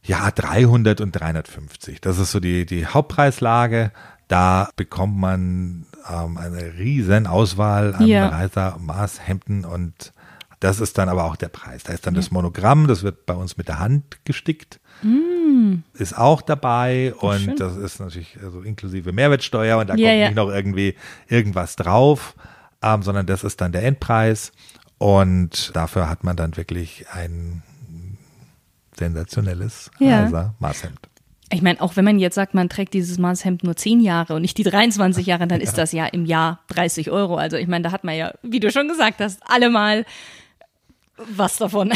ja 0.03 0.31
300 0.31 1.01
und 1.01 1.11
350. 1.11 2.01
Das 2.01 2.17
ist 2.17 2.31
so 2.31 2.39
die 2.39 2.65
die 2.65 2.85
Hauptpreislage. 2.85 3.91
Da 4.29 4.69
bekommt 4.75 5.17
man 5.17 5.85
ähm, 6.09 6.37
eine 6.37 6.77
riesen 6.77 7.27
Auswahl 7.27 7.95
an 7.95 8.07
ja. 8.07 8.29
Reiter, 8.29 8.77
Maßhemden 8.79 9.65
und 9.65 10.13
das 10.59 10.79
ist 10.79 10.97
dann 10.97 11.09
aber 11.09 11.25
auch 11.25 11.35
der 11.35 11.47
Preis. 11.49 11.83
Da 11.83 11.93
ist 11.93 12.05
dann 12.05 12.13
ja. 12.13 12.19
das 12.19 12.31
Monogramm, 12.31 12.87
das 12.87 13.03
wird 13.03 13.25
bei 13.25 13.33
uns 13.33 13.57
mit 13.57 13.67
der 13.67 13.79
Hand 13.79 14.19
gestickt. 14.25 14.79
Mm. 15.01 15.77
Ist 15.93 16.17
auch 16.17 16.41
dabei 16.41 17.13
oh, 17.19 17.29
und 17.29 17.39
schön. 17.39 17.55
das 17.55 17.75
ist 17.75 17.99
natürlich 17.99 18.37
also 18.43 18.61
inklusive 18.61 19.11
Mehrwertsteuer 19.13 19.79
und 19.79 19.87
da 19.87 19.95
ja, 19.95 20.09
kommt 20.09 20.19
nicht 20.19 20.35
noch 20.35 20.49
irgendwie 20.53 20.95
irgendwas 21.27 21.75
drauf, 21.75 22.35
ähm, 22.83 23.01
sondern 23.01 23.25
das 23.25 23.43
ist 23.43 23.61
dann 23.61 23.71
der 23.71 23.83
Endpreis 23.83 24.51
und 24.99 25.75
dafür 25.75 26.07
hat 26.07 26.23
man 26.23 26.35
dann 26.35 26.55
wirklich 26.55 27.05
ein 27.11 27.63
sensationelles 28.95 29.89
ja. 29.97 30.53
Maßhemd. 30.59 31.08
Ich 31.51 31.61
meine, 31.61 31.81
auch 31.81 31.95
wenn 31.95 32.05
man 32.05 32.19
jetzt 32.19 32.35
sagt, 32.35 32.53
man 32.53 32.69
trägt 32.69 32.93
dieses 32.93 33.17
Maßhemd 33.17 33.63
nur 33.63 33.75
zehn 33.75 34.01
Jahre 34.01 34.35
und 34.35 34.41
nicht 34.43 34.57
die 34.57 34.63
23 34.63 35.25
Jahre, 35.25 35.47
dann 35.47 35.61
ist 35.61 35.77
das 35.79 35.91
ja 35.91 36.05
im 36.05 36.25
Jahr 36.25 36.59
30 36.67 37.09
Euro. 37.09 37.37
Also 37.37 37.57
ich 37.57 37.67
meine, 37.67 37.83
da 37.83 37.91
hat 37.91 38.03
man 38.03 38.15
ja, 38.15 38.33
wie 38.43 38.59
du 38.59 38.71
schon 38.71 38.87
gesagt 38.87 39.19
hast, 39.19 39.41
allemal 39.49 40.05
was 41.17 41.57
davon. 41.57 41.91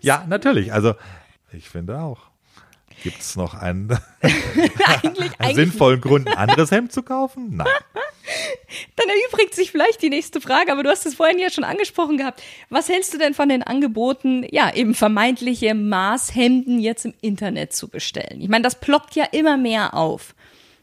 ja, 0.00 0.24
natürlich. 0.28 0.72
Also 0.72 0.94
ich 1.52 1.68
finde 1.68 1.98
auch. 1.98 2.27
Gibt 3.02 3.20
es 3.20 3.36
noch 3.36 3.54
einen, 3.54 3.90
eigentlich, 4.20 5.38
einen 5.38 5.54
sinnvollen 5.54 6.00
Grund, 6.00 6.28
ein 6.28 6.36
anderes 6.36 6.70
Hemd 6.70 6.92
zu 6.92 7.02
kaufen? 7.02 7.56
Nein. 7.56 7.66
Dann 8.96 9.08
erübrigt 9.08 9.54
sich 9.54 9.70
vielleicht 9.70 10.02
die 10.02 10.10
nächste 10.10 10.40
Frage, 10.40 10.72
aber 10.72 10.82
du 10.82 10.90
hast 10.90 11.06
es 11.06 11.14
vorhin 11.14 11.38
ja 11.38 11.50
schon 11.50 11.64
angesprochen 11.64 12.18
gehabt. 12.18 12.42
Was 12.68 12.88
hältst 12.88 13.14
du 13.14 13.18
denn 13.18 13.34
von 13.34 13.48
den 13.48 13.62
Angeboten, 13.62 14.46
ja, 14.50 14.74
eben 14.74 14.94
vermeintliche 14.94 15.74
Maßhemden 15.74 16.78
jetzt 16.78 17.06
im 17.06 17.14
Internet 17.20 17.72
zu 17.72 17.88
bestellen? 17.88 18.40
Ich 18.40 18.48
meine, 18.48 18.64
das 18.64 18.78
ploppt 18.80 19.14
ja 19.14 19.24
immer 19.24 19.56
mehr 19.56 19.94
auf, 19.94 20.34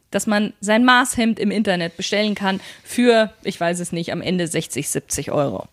dass 0.10 0.28
man 0.28 0.54
sein 0.62 0.86
Maßhemd 0.86 1.40
im 1.40 1.52
Internet 1.52 1.98
bestellen 1.98 2.36
kann 2.36 2.62
für, 2.84 3.34
ich 3.44 3.60
weiß 3.60 3.80
es 3.80 3.92
nicht, 3.92 4.12
am 4.12 4.22
Ende 4.22 4.48
60, 4.48 4.90
70 4.90 5.32
Euro. 5.32 5.68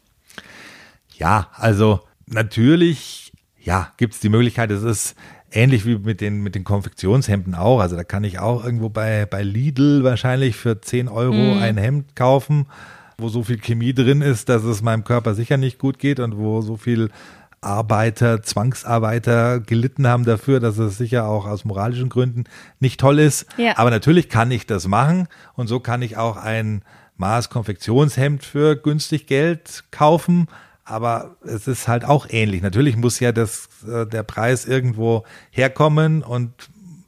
Ja, 1.17 1.51
also 1.55 2.01
natürlich, 2.27 3.33
ja, 3.61 3.93
gibt 3.97 4.15
es 4.15 4.21
die 4.21 4.29
Möglichkeit, 4.29 4.71
es 4.71 4.83
ist 4.83 5.15
ähnlich 5.53 5.87
wie 5.87 5.97
mit 5.97 6.21
den, 6.21 6.43
mit 6.43 6.55
den 6.55 6.65
Konfektionshemden 6.65 7.55
auch. 7.55 7.81
Also 7.81 7.97
da 7.97 8.05
kann 8.05 8.25
ich 8.25 8.38
auch 8.38 8.65
irgendwo 8.65 8.88
bei, 8.88 9.27
bei 9.27 9.43
Lidl 9.43 10.05
wahrscheinlich 10.05 10.57
für 10.57 10.81
10 10.81 11.09
Euro 11.09 11.55
mm. 11.55 11.59
ein 11.59 11.77
Hemd 11.77 12.17
kaufen, 12.17 12.67
wo 13.19 13.29
so 13.29 13.43
viel 13.43 13.59
Chemie 13.59 13.95
drin 13.95 14.23
ist, 14.23 14.49
dass 14.49 14.65
es 14.65 14.83
meinem 14.83 15.05
Körper 15.05 15.35
sicher 15.35 15.57
nicht 15.57 15.79
gut 15.79 15.99
geht 15.99 16.21
und 16.21 16.37
wo 16.37 16.61
so 16.61 16.77
viel 16.77 17.11
Arbeiter, 17.61 18.43
Zwangsarbeiter 18.43 19.61
gelitten 19.61 20.07
haben 20.07 20.25
dafür, 20.25 20.59
dass 20.59 20.79
es 20.79 20.99
sicher 20.99 21.29
auch 21.29 21.47
aus 21.47 21.65
moralischen 21.65 22.09
Gründen 22.09 22.45
nicht 22.81 22.99
toll 22.99 23.21
ist. 23.21 23.47
Ja. 23.57 23.79
Aber 23.79 23.91
natürlich 23.91 24.29
kann 24.29 24.51
ich 24.51 24.67
das 24.67 24.88
machen 24.88 25.29
und 25.55 25.69
so 25.69 25.79
kann 25.79 26.03
ich 26.03 26.17
auch 26.17 26.37
ein 26.37 26.83
Maß 27.17 27.51
Konfektionshemd 27.51 28.45
für 28.45 28.75
günstig 28.75 29.29
Geld 29.29 29.85
kaufen 29.93 30.49
aber 30.85 31.37
es 31.45 31.68
ist 31.68 31.88
halt 31.88 32.05
auch 32.05 32.27
ähnlich. 32.31 32.62
Natürlich 32.62 32.97
muss 32.97 33.21
ja 33.21 33.33
das, 33.33 33.68
äh, 33.87 34.07
der 34.07 34.23
Preis 34.23 34.64
irgendwo 34.64 35.25
herkommen 35.51 36.23
und 36.23 36.53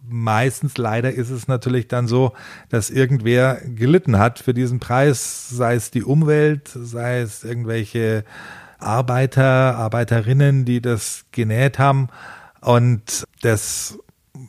meistens 0.06 0.76
leider 0.76 1.12
ist 1.12 1.30
es 1.30 1.48
natürlich 1.48 1.88
dann 1.88 2.06
so, 2.06 2.32
dass 2.68 2.90
irgendwer 2.90 3.60
gelitten 3.64 4.18
hat 4.18 4.38
für 4.38 4.54
diesen 4.54 4.78
Preis, 4.78 5.48
sei 5.48 5.74
es 5.74 5.90
die 5.90 6.04
Umwelt, 6.04 6.70
sei 6.74 7.20
es 7.20 7.42
irgendwelche 7.42 8.24
Arbeiter, 8.78 9.76
Arbeiterinnen, 9.76 10.64
die 10.64 10.80
das 10.80 11.24
genäht 11.32 11.78
haben. 11.78 12.08
Und 12.60 13.24
das 13.42 13.98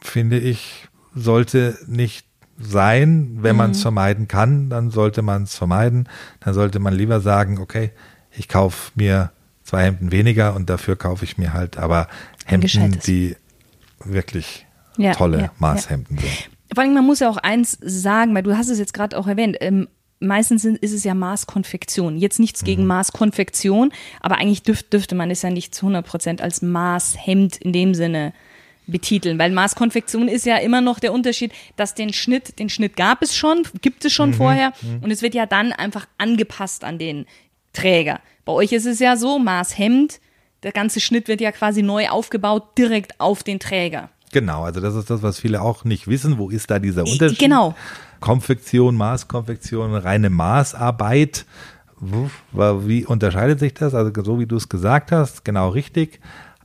finde 0.01 0.39
ich 0.39 0.87
sollte 1.15 1.77
nicht 1.87 2.27
sein. 2.59 3.37
Wenn 3.41 3.55
mhm. 3.55 3.57
man 3.57 3.71
es 3.71 3.81
vermeiden 3.81 4.27
kann, 4.27 4.69
dann 4.69 4.91
sollte 4.91 5.21
man 5.21 5.43
es 5.43 5.55
vermeiden. 5.55 6.09
Dann 6.41 6.53
sollte 6.53 6.79
man 6.79 6.93
lieber 6.93 7.21
sagen, 7.21 7.59
okay, 7.59 7.91
ich 8.37 8.47
kaufe 8.47 8.91
mir 8.95 9.31
zwei 9.63 9.83
Hemden 9.85 10.11
weniger 10.11 10.55
und 10.55 10.69
dafür 10.69 10.95
kaufe 10.95 11.25
ich 11.25 11.37
mir 11.37 11.53
halt 11.53 11.77
aber 11.77 12.07
Hemden, 12.45 12.99
die 13.05 13.35
wirklich 14.03 14.65
ja, 14.97 15.13
tolle 15.13 15.39
ja, 15.39 15.51
Maßhemden 15.59 16.17
sind. 16.17 16.49
vor 16.73 16.83
allem, 16.83 16.93
man 16.93 17.05
muss 17.05 17.19
ja 17.19 17.29
auch 17.29 17.37
eins 17.37 17.77
sagen, 17.81 18.35
weil 18.35 18.43
du 18.43 18.55
hast 18.57 18.69
es 18.69 18.79
jetzt 18.79 18.93
gerade 18.93 19.17
auch 19.17 19.27
erwähnt, 19.27 19.57
ähm, 19.61 19.87
meistens 20.19 20.61
sind, 20.61 20.77
ist 20.77 20.93
es 20.93 21.03
ja 21.03 21.13
Maßkonfektion. 21.13 22.17
Jetzt 22.17 22.39
nichts 22.39 22.63
gegen 22.63 22.83
Mhm. 22.83 22.87
Maßkonfektion, 22.89 23.91
aber 24.21 24.37
eigentlich 24.37 24.63
dürf, 24.63 24.83
dürfte 24.83 25.15
man 25.15 25.29
es 25.31 25.41
ja 25.41 25.49
nicht 25.49 25.75
zu 25.75 25.85
100 25.87 26.05
Prozent 26.05 26.41
als 26.41 26.61
Maßhemd 26.61 27.57
in 27.57 27.73
dem 27.73 27.93
Sinne 27.95 28.33
betiteln, 28.87 29.39
weil 29.39 29.51
Maßkonfektion 29.51 30.27
ist 30.27 30.45
ja 30.45 30.57
immer 30.57 30.79
noch 30.79 30.99
der 30.99 31.11
Unterschied, 31.11 31.51
dass 31.75 31.95
den 31.95 32.13
Schnitt, 32.13 32.59
den 32.59 32.69
Schnitt 32.69 32.95
gab 32.95 33.23
es 33.23 33.35
schon, 33.35 33.63
gibt 33.81 34.05
es 34.05 34.11
Mhm. 34.13 34.15
schon 34.15 34.33
vorher 34.35 34.73
und 35.01 35.09
es 35.09 35.23
wird 35.23 35.33
ja 35.33 35.47
dann 35.47 35.73
einfach 35.73 36.07
angepasst 36.19 36.83
an 36.83 36.99
den 36.99 37.25
Träger. 37.75 38.19
Bei 38.43 38.53
euch 38.53 38.71
ist 38.71 38.87
es 38.87 38.99
ja 38.99 39.17
so, 39.17 39.37
Maßhemd, 39.37 40.19
der 40.63 40.71
ganze 40.71 40.99
Schnitt 40.99 41.27
wird 41.27 41.41
ja 41.41 41.51
quasi 41.51 41.83
neu 41.83 42.09
aufgebaut, 42.09 42.77
direkt 42.77 43.19
auf 43.19 43.43
den 43.43 43.59
Träger. 43.59 44.09
Genau, 44.31 44.63
also 44.63 44.81
das 44.81 44.95
ist 44.95 45.09
das, 45.09 45.21
was 45.21 45.39
viele 45.39 45.61
auch 45.61 45.83
nicht 45.83 46.07
wissen. 46.07 46.37
Wo 46.37 46.49
ist 46.49 46.71
da 46.71 46.79
dieser 46.79 47.03
Unterschied? 47.03 47.39
Genau. 47.39 47.75
Konfektion, 48.19 48.95
Maßkonfektion, 48.95 49.95
reine 49.95 50.29
Maßarbeit. 50.29 51.45
Wie 52.01 53.05
unterscheidet 53.05 53.59
sich 53.59 53.73
das? 53.75 53.93
Also 53.93 54.11
so 54.23 54.39
wie 54.39 54.45
du 54.45 54.57
es 54.57 54.67
gesagt 54.67 55.11
hast, 55.11 55.45
genau 55.45 55.69
richtig. 55.69 56.19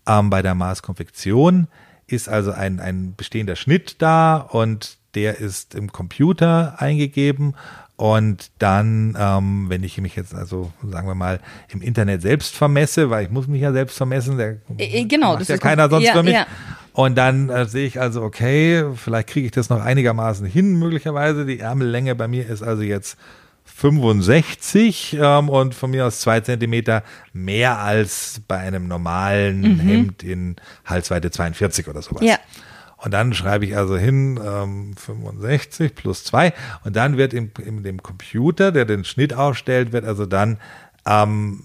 Ähm, 0.07 0.31
bei 0.31 0.43
der 0.43 0.55
Maßkonfektion 0.55 1.69
ist 2.07 2.29
also 2.29 2.51
ein, 2.53 2.81
ein 2.81 3.15
bestehender 3.17 3.57
Schnitt 3.57 3.97
da 4.03 4.37
und 4.39 4.99
der 5.15 5.39
ist 5.39 5.75
im 5.75 5.93
Computer 5.93 6.81
eingegeben 6.81 7.55
und 8.01 8.51
dann, 8.59 9.15
ähm, 9.21 9.67
wenn 9.69 9.85
ich 9.85 9.99
mich 10.01 10.17
jetzt 10.17 10.35
also, 10.35 10.73
sagen 10.83 11.07
wir 11.07 11.15
mal, 11.15 11.39
im 11.69 11.83
Internet 11.83 12.23
selbst 12.23 12.57
vermesse, 12.57 13.11
weil 13.11 13.25
ich 13.25 13.31
muss 13.31 13.47
mich 13.47 13.61
ja 13.61 13.73
selbst 13.73 13.99
vermessen, 13.99 14.39
der 14.39 14.57
Äh, 14.79 15.05
genau, 15.05 15.33
macht 15.33 15.43
das 15.43 15.49
ja 15.49 15.59
keiner 15.59 15.91
sonst 15.91 16.07
ja, 16.07 16.15
für 16.15 16.23
mich. 16.23 16.33
ja. 16.33 16.47
Und 16.95 17.19
dann 17.19 17.51
äh, 17.51 17.67
sehe 17.67 17.87
ich 17.87 18.01
also, 18.01 18.23
okay, 18.23 18.87
vielleicht 18.97 19.29
kriege 19.29 19.45
ich 19.45 19.53
das 19.53 19.69
noch 19.69 19.83
einigermaßen 19.83 20.47
hin, 20.47 20.79
möglicherweise. 20.79 21.45
Die 21.45 21.59
Ärmellänge 21.59 22.15
bei 22.15 22.27
mir 22.27 22.49
ist 22.49 22.63
also 22.63 22.81
jetzt 22.81 23.19
65 23.67 25.19
ähm, 25.21 25.51
und 25.51 25.75
von 25.75 25.91
mir 25.91 26.07
aus 26.07 26.21
zwei 26.21 26.41
Zentimeter 26.41 27.03
mehr 27.35 27.81
als 27.81 28.41
bei 28.49 28.57
einem 28.61 28.89
normalen 28.89 29.79
Hemd 29.79 30.23
in 30.23 30.57
Halsweite 30.87 31.31
42 31.31 31.87
oder 31.87 32.01
sowas. 32.01 32.23
Mhm. 32.23 32.29
Ja. 32.29 32.39
Und 33.03 33.13
dann 33.13 33.33
schreibe 33.33 33.65
ich 33.65 33.77
also 33.77 33.97
hin 33.97 34.39
ähm, 34.45 34.95
65 34.97 35.95
plus 35.95 36.25
2 36.25 36.53
und 36.85 36.97
dann 36.97 37.17
wird 37.17 37.33
in, 37.33 37.51
in 37.65 37.83
dem 37.83 38.03
Computer, 38.03 38.73
der 38.73 38.85
den 38.85 39.05
Schnitt 39.05 39.33
aufstellt, 39.33 39.93
wird 39.93 40.05
also 40.05 40.27
dann 40.27 40.59
ähm, 41.07 41.65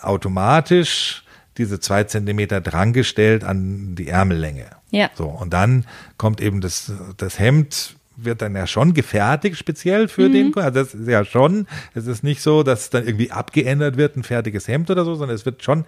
automatisch 0.00 1.22
diese 1.56 1.80
zwei 1.80 2.04
Zentimeter 2.04 2.60
drangestellt 2.60 3.44
an 3.44 3.94
die 3.94 4.08
Ärmellänge. 4.08 4.66
Ja. 4.90 5.10
So, 5.14 5.26
und 5.26 5.52
dann 5.52 5.84
kommt 6.18 6.40
eben 6.40 6.60
das, 6.60 6.92
das 7.16 7.38
Hemd, 7.38 7.96
wird 8.16 8.42
dann 8.42 8.56
ja 8.56 8.66
schon 8.66 8.94
gefertigt, 8.94 9.58
speziell 9.58 10.08
für 10.08 10.30
den 10.30 10.52
Kunden. 10.52 10.66
Also 10.66 10.82
das 10.82 10.94
ist 10.94 11.08
ja 11.08 11.24
schon, 11.24 11.66
es 11.94 12.06
ist 12.06 12.24
nicht 12.24 12.40
so, 12.40 12.62
dass 12.62 12.82
es 12.82 12.90
dann 12.90 13.06
irgendwie 13.06 13.30
abgeändert 13.30 13.96
wird, 13.96 14.16
ein 14.16 14.22
fertiges 14.22 14.68
Hemd 14.68 14.90
oder 14.90 15.04
so, 15.04 15.14
sondern 15.14 15.34
es 15.34 15.44
wird 15.44 15.62
schon 15.62 15.84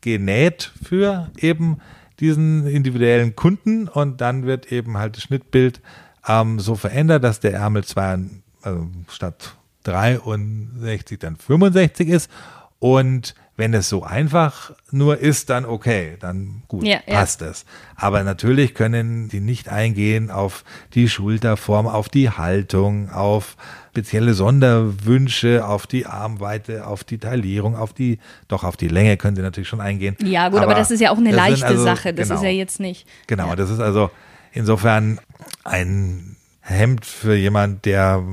genäht 0.00 0.70
für 0.82 1.30
eben 1.38 1.80
diesen 2.20 2.66
individuellen 2.66 3.34
Kunden 3.36 3.88
und 3.88 4.20
dann 4.20 4.46
wird 4.46 4.70
eben 4.72 4.98
halt 4.98 5.16
das 5.16 5.24
Schnittbild 5.24 5.80
ähm, 6.26 6.60
so 6.60 6.74
verändert, 6.74 7.24
dass 7.24 7.40
der 7.40 7.54
Ärmel 7.54 7.84
zwei, 7.84 8.18
also 8.62 8.88
statt 9.08 9.56
63 9.84 11.18
dann 11.18 11.36
65 11.36 12.08
ist 12.08 12.30
und 12.78 13.34
wenn 13.56 13.72
es 13.72 13.88
so 13.88 14.02
einfach 14.02 14.72
nur 14.90 15.18
ist, 15.18 15.48
dann 15.50 15.64
okay, 15.64 16.16
dann 16.18 16.62
gut, 16.66 16.84
Ja, 16.84 17.00
ja. 17.06 17.20
passt 17.20 17.40
es. 17.40 17.64
Aber 17.94 18.24
natürlich 18.24 18.74
können 18.74 19.28
die 19.28 19.40
nicht 19.40 19.68
eingehen 19.68 20.30
auf 20.30 20.64
die 20.94 21.08
Schulterform, 21.08 21.86
auf 21.86 22.08
die 22.08 22.30
Haltung, 22.30 23.10
auf 23.10 23.56
spezielle 23.94 24.34
Sonderwünsche, 24.34 25.64
auf 25.64 25.86
die 25.86 26.04
Armweite, 26.04 26.84
auf 26.84 27.04
die 27.04 27.18
Taillierung, 27.18 27.76
auf 27.76 27.92
die, 27.92 28.18
doch 28.48 28.64
auf 28.64 28.76
die 28.76 28.88
Länge 28.88 29.16
können 29.16 29.36
sie 29.36 29.42
natürlich 29.42 29.68
schon 29.68 29.80
eingehen. 29.80 30.16
Ja, 30.20 30.48
gut, 30.48 30.58
aber, 30.58 30.74
das 30.74 30.90
ist 30.90 30.98
ja 30.98 31.12
auch 31.12 31.16
eine 31.18 31.30
leichte 31.30 31.64
also- 31.64 31.84
Sache. 31.84 32.12
Das 32.12 32.26
genau. 32.28 32.40
ist 32.40 32.44
ja 32.44 32.50
jetzt 32.50 32.80
nicht. 32.80 33.06
Genau, 33.28 33.50
Ja. 33.50 33.56
das 33.56 33.70
ist 33.70 33.78
also 33.78 34.10
insofern 34.52 35.20
ein 35.62 36.34
Hemd 36.60 37.06
für 37.06 37.36
jemand, 37.36 37.84
der 37.84 38.24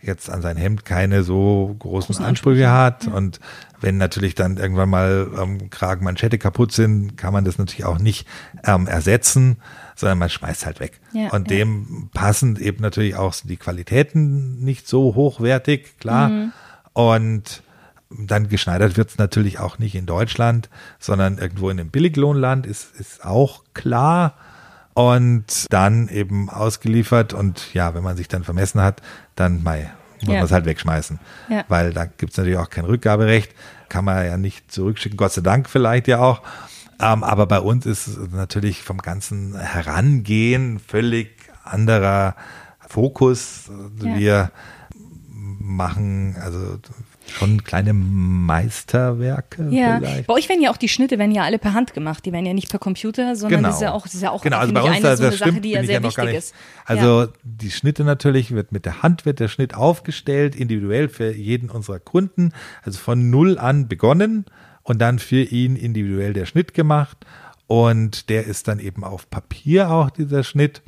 jetzt 0.00 0.30
an 0.30 0.40
sein 0.40 0.56
Hemd 0.56 0.86
keine 0.86 1.22
so 1.22 1.76
großen, 1.78 2.14
Großen 2.14 2.24
Ansprüche 2.24 2.70
hat 2.70 3.08
und 3.08 3.40
wenn 3.82 3.98
natürlich 3.98 4.34
dann 4.34 4.56
irgendwann 4.56 4.88
mal 4.88 5.28
ähm, 5.38 5.68
Kragenmanschette 5.68 6.38
kaputt 6.38 6.72
sind, 6.72 7.18
kann 7.18 7.34
man 7.34 7.44
das 7.44 7.58
natürlich 7.58 7.84
auch 7.84 7.98
nicht 7.98 8.26
ähm, 8.64 8.86
ersetzen, 8.86 9.58
sondern 9.96 10.18
man 10.18 10.30
schmeißt 10.30 10.66
halt 10.66 10.78
weg. 10.78 11.00
Ja, 11.12 11.30
und 11.30 11.50
ja. 11.50 11.56
dem 11.56 12.10
passend 12.12 12.60
eben 12.60 12.82
natürlich 12.82 13.16
auch 13.16 13.34
die 13.42 13.56
Qualitäten 13.56 14.62
nicht 14.62 14.86
so 14.86 15.14
hochwertig, 15.14 15.98
klar. 15.98 16.28
Mhm. 16.28 16.52
Und 16.92 17.62
dann 18.10 18.48
geschneidert 18.48 18.96
wird's 18.96 19.18
natürlich 19.18 19.58
auch 19.58 19.78
nicht 19.78 19.94
in 19.94 20.06
Deutschland, 20.06 20.68
sondern 21.00 21.38
irgendwo 21.38 21.70
in 21.70 21.80
einem 21.80 21.90
Billiglohnland, 21.90 22.66
ist, 22.66 22.94
ist 22.94 23.24
auch 23.24 23.64
klar. 23.74 24.34
Und 24.94 25.66
dann 25.70 26.08
eben 26.08 26.48
ausgeliefert 26.48 27.34
und 27.34 27.74
ja, 27.74 27.94
wenn 27.94 28.02
man 28.02 28.16
sich 28.16 28.28
dann 28.28 28.44
vermessen 28.44 28.80
hat, 28.80 29.02
dann 29.34 29.62
mei, 29.62 29.90
muss 30.20 30.28
Ja. 30.28 30.34
man 30.36 30.44
es 30.44 30.52
halt 30.52 30.64
wegschmeißen. 30.64 31.18
Ja. 31.50 31.64
Weil 31.68 31.92
da 31.92 32.06
gibt's 32.06 32.38
natürlich 32.38 32.58
auch 32.58 32.70
kein 32.70 32.86
Rückgaberecht, 32.86 33.52
kann 33.90 34.06
man 34.06 34.24
ja 34.24 34.38
nicht 34.38 34.72
zurückschicken, 34.72 35.18
Gott 35.18 35.32
sei 35.32 35.42
Dank 35.42 35.68
vielleicht 35.68 36.08
ja 36.08 36.20
auch. 36.20 36.40
Ähm, 37.00 37.24
aber 37.24 37.46
bei 37.46 37.60
uns 37.60 37.86
ist 37.86 38.06
es 38.06 38.18
natürlich 38.32 38.82
vom 38.82 38.98
ganzen 38.98 39.58
Herangehen 39.58 40.78
völlig 40.78 41.30
anderer 41.64 42.36
Fokus. 42.88 43.70
Ja. 44.02 44.16
Wir 44.16 44.50
machen 45.58 46.36
also 46.40 46.78
schon 47.26 47.64
kleine 47.64 47.92
Meisterwerke 47.92 49.68
Ja, 49.70 49.98
vielleicht. 49.98 50.26
bei 50.26 50.34
euch 50.34 50.48
werden 50.48 50.62
ja 50.62 50.70
auch 50.70 50.76
die 50.76 50.88
Schnitte 50.88 51.18
werden 51.18 51.32
ja 51.32 51.42
alle 51.42 51.58
per 51.58 51.74
Hand 51.74 51.92
gemacht. 51.92 52.24
Die 52.24 52.32
werden 52.32 52.46
ja 52.46 52.54
nicht 52.54 52.70
per 52.70 52.78
Computer, 52.78 53.34
sondern 53.34 53.64
das 53.64 53.76
ist 53.76 53.82
ja 53.82 53.92
auch, 53.92 54.04
das 54.04 54.14
ist 54.14 54.22
ja 54.22 54.30
auch 54.30 54.42
genau, 54.42 54.58
also 54.58 54.72
bei 54.72 54.82
uns 54.82 54.96
eine 54.96 55.02
das, 55.02 55.18
so 55.18 55.24
eine 55.24 55.30
das 55.32 55.38
Sache, 55.40 55.50
stimmt, 55.50 55.64
die 55.64 55.70
ja 55.70 55.84
sehr 55.84 56.00
gar 56.00 56.08
wichtig 56.10 56.34
ist. 56.34 56.54
Also 56.84 57.26
die 57.42 57.70
Schnitte 57.70 58.04
natürlich 58.04 58.52
wird 58.52 58.72
mit 58.72 58.84
der 58.84 59.02
Hand 59.02 59.26
wird 59.26 59.40
der 59.40 59.48
Schnitt 59.48 59.74
aufgestellt, 59.74 60.54
individuell 60.54 61.08
für 61.08 61.32
jeden 61.32 61.68
unserer 61.68 61.98
Kunden, 61.98 62.52
also 62.84 62.98
von 62.98 63.28
null 63.28 63.58
an 63.58 63.88
begonnen 63.88 64.46
und 64.86 65.00
dann 65.00 65.18
für 65.18 65.42
ihn 65.42 65.76
individuell 65.76 66.32
der 66.32 66.46
Schnitt 66.46 66.72
gemacht. 66.72 67.18
Und 67.66 68.28
der 68.28 68.46
ist 68.46 68.68
dann 68.68 68.78
eben 68.78 69.02
auf 69.02 69.28
Papier 69.28 69.90
auch 69.90 70.10
dieser 70.10 70.44
Schnitt. 70.44 70.82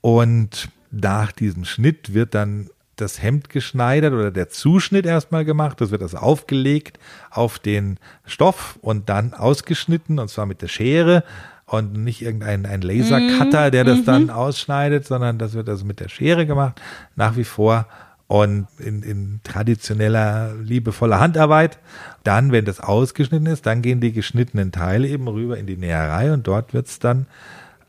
Und 0.00 0.68
nach 0.90 1.32
diesem 1.32 1.64
Schnitt 1.64 2.14
wird 2.14 2.34
dann 2.34 2.70
das 2.94 3.22
Hemd 3.22 3.48
geschneidert 3.48 4.12
oder 4.12 4.30
der 4.30 4.50
Zuschnitt 4.50 5.04
erstmal 5.04 5.44
gemacht. 5.44 5.80
Das 5.80 5.90
wird 5.90 6.02
also 6.02 6.18
aufgelegt 6.18 6.98
auf 7.30 7.58
den 7.58 7.98
Stoff 8.24 8.78
und 8.82 9.08
dann 9.08 9.34
ausgeschnitten 9.34 10.18
und 10.18 10.28
zwar 10.28 10.46
mit 10.46 10.62
der 10.62 10.68
Schere 10.68 11.24
und 11.66 11.94
nicht 11.94 12.22
irgendein 12.22 12.66
ein 12.66 12.82
Lasercutter, 12.82 13.70
der 13.70 13.84
das 13.84 14.04
dann 14.04 14.30
ausschneidet, 14.30 15.06
sondern 15.06 15.38
das 15.38 15.54
wird 15.54 15.68
also 15.68 15.84
mit 15.84 16.00
der 16.00 16.08
Schere 16.08 16.46
gemacht, 16.46 16.80
nach 17.16 17.36
wie 17.36 17.44
vor 17.44 17.86
und 18.30 18.68
in, 18.78 19.02
in 19.02 19.40
traditioneller, 19.42 20.54
liebevoller 20.62 21.18
Handarbeit. 21.18 21.80
Dann, 22.22 22.52
wenn 22.52 22.64
das 22.64 22.78
ausgeschnitten 22.78 23.46
ist, 23.46 23.66
dann 23.66 23.82
gehen 23.82 24.00
die 24.00 24.12
geschnittenen 24.12 24.70
Teile 24.70 25.08
eben 25.08 25.26
rüber 25.26 25.58
in 25.58 25.66
die 25.66 25.76
Näherei 25.76 26.32
und 26.32 26.46
dort 26.46 26.72
wird's 26.72 27.00
dann 27.00 27.26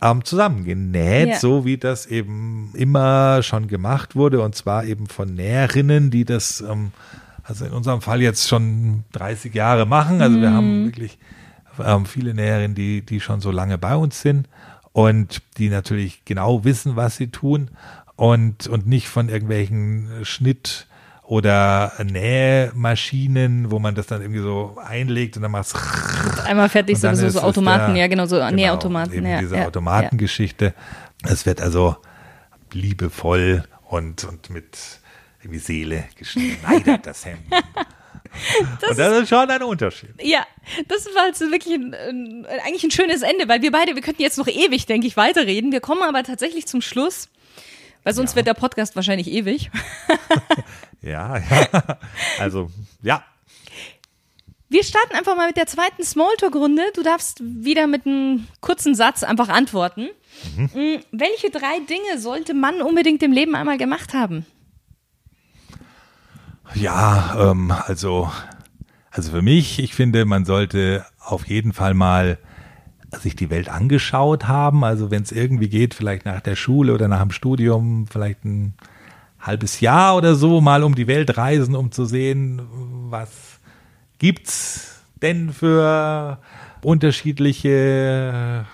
ähm, 0.01 0.25
zusammengenäht, 0.25 1.29
Ja. 1.29 1.35
so 1.39 1.63
wie 1.63 1.77
das 1.77 2.07
eben 2.07 2.71
immer 2.73 3.43
schon 3.43 3.67
gemacht 3.67 4.15
wurde 4.15 4.41
und 4.41 4.55
zwar 4.55 4.83
eben 4.85 5.05
von 5.05 5.31
Näherinnen, 5.35 6.09
die 6.09 6.25
das, 6.25 6.61
ähm, 6.61 6.91
also 7.43 7.65
in 7.65 7.71
unserem 7.71 8.01
Fall 8.01 8.19
jetzt 8.19 8.49
schon 8.49 9.03
30 9.11 9.53
Jahre 9.53 9.85
machen. 9.85 10.23
Also 10.23 10.41
wir 10.41 10.51
haben 10.51 10.85
wirklich 10.85 11.19
ähm, 11.85 12.07
viele 12.07 12.33
Näherinnen, 12.33 12.73
die, 12.73 13.05
die 13.05 13.19
schon 13.19 13.41
so 13.41 13.51
lange 13.51 13.77
bei 13.77 13.95
uns 13.95 14.21
sind 14.23 14.49
und 14.91 15.43
die 15.59 15.69
natürlich 15.69 16.25
genau 16.25 16.63
wissen, 16.63 16.95
was 16.95 17.17
sie 17.17 17.27
tun 17.27 17.69
und, 18.21 18.67
und 18.67 18.85
nicht 18.85 19.07
von 19.07 19.29
irgendwelchen 19.29 20.07
Schnitt- 20.21 20.85
oder 21.23 21.91
Nähmaschinen, 22.03 23.71
wo 23.71 23.79
man 23.79 23.95
das 23.95 24.05
dann 24.05 24.21
irgendwie 24.21 24.41
so 24.41 24.77
einlegt 24.85 25.37
und 25.37 25.41
dann 25.41 25.49
macht 25.49 25.73
Einmal 26.45 26.69
fertig, 26.69 26.99
dann 26.99 27.15
so, 27.15 27.25
es 27.25 27.35
Automaten, 27.35 27.95
der- 27.95 28.03
ja 28.03 28.07
genau, 28.07 28.27
so 28.27 28.35
genau, 28.35 28.51
Nähautomaten. 28.51 29.13
Eben 29.13 29.25
ja, 29.25 29.39
diese 29.39 29.55
ja, 29.55 29.65
Automatengeschichte. 29.65 30.75
Es 31.23 31.47
wird 31.47 31.61
also 31.61 31.95
liebevoll 32.71 33.63
und, 33.89 34.23
und 34.25 34.51
mit 34.51 34.77
irgendwie 35.39 35.59
Seele 35.59 36.03
geschneidert, 36.15 37.03
das 37.07 37.25
Hemd. 37.25 37.39
und 38.87 38.99
das 38.99 39.21
ist 39.23 39.29
schon 39.29 39.49
ein 39.49 39.63
Unterschied. 39.63 40.13
Ja, 40.21 40.45
das 40.87 41.07
war 41.15 41.25
jetzt 41.25 41.41
wirklich 41.41 41.73
ein, 41.73 41.95
ein, 41.95 42.45
eigentlich 42.67 42.83
ein 42.83 42.91
schönes 42.91 43.23
Ende, 43.23 43.47
weil 43.47 43.63
wir 43.63 43.71
beide, 43.71 43.95
wir 43.95 44.03
könnten 44.03 44.21
jetzt 44.21 44.37
noch 44.37 44.47
ewig, 44.47 44.85
denke 44.85 45.07
ich, 45.07 45.17
weiterreden. 45.17 45.71
Wir 45.71 45.81
kommen 45.81 46.03
aber 46.03 46.21
tatsächlich 46.21 46.67
zum 46.67 46.81
Schluss, 46.83 47.29
weil 48.03 48.13
sonst 48.13 48.31
Ja. 48.31 48.35
wird 48.37 48.47
der 48.47 48.53
Podcast 48.53 48.95
wahrscheinlich 48.95 49.27
ewig. 49.29 49.69
Ja, 51.03 51.37
ja. 51.39 51.97
Also, 52.39 52.69
ja. 53.01 53.23
Wir 54.69 54.83
starten 54.83 55.15
einfach 55.15 55.35
mal 55.35 55.47
mit 55.47 55.57
der 55.57 55.65
zweiten 55.65 56.03
Smalltalk-Runde. 56.03 56.83
Du 56.93 57.01
darfst 57.01 57.39
wieder 57.41 57.87
mit 57.87 58.05
einem 58.05 58.47
kurzen 58.61 58.93
Satz 58.93 59.23
einfach 59.23 59.49
antworten. 59.49 60.09
Mhm. 60.55 60.99
Welche 61.11 61.49
drei 61.49 61.79
Dinge 61.89 62.19
sollte 62.19 62.53
man 62.53 62.83
unbedingt 62.83 63.23
im 63.23 63.31
Leben 63.31 63.55
einmal 63.55 63.79
gemacht 63.79 64.13
haben? 64.13 64.45
Ja, 66.75 67.51
ähm, 67.51 67.71
also, 67.71 68.31
also 69.09 69.31
für 69.31 69.41
mich, 69.41 69.79
ich 69.79 69.93
finde, 69.95 70.25
man 70.25 70.45
sollte 70.45 71.05
auf 71.19 71.47
jeden 71.47 71.73
Fall 71.73 71.93
mal 71.95 72.37
sich 73.19 73.35
die 73.35 73.49
Welt 73.49 73.69
angeschaut 73.69 74.47
haben. 74.47 74.83
Also 74.83 75.11
wenn 75.11 75.23
es 75.23 75.31
irgendwie 75.31 75.69
geht, 75.69 75.93
vielleicht 75.93 76.25
nach 76.25 76.41
der 76.41 76.55
Schule 76.55 76.93
oder 76.93 77.07
nach 77.07 77.21
dem 77.21 77.31
Studium, 77.31 78.07
vielleicht 78.07 78.45
ein 78.45 78.73
halbes 79.39 79.79
Jahr 79.79 80.15
oder 80.15 80.35
so 80.35 80.61
mal 80.61 80.83
um 80.83 80.95
die 80.95 81.07
Welt 81.07 81.37
reisen, 81.37 81.75
um 81.75 81.91
zu 81.91 82.05
sehen, 82.05 82.61
was 83.09 83.29
gibt's 84.19 85.01
denn 85.21 85.51
für 85.51 86.37
unterschiedliche 86.83 88.65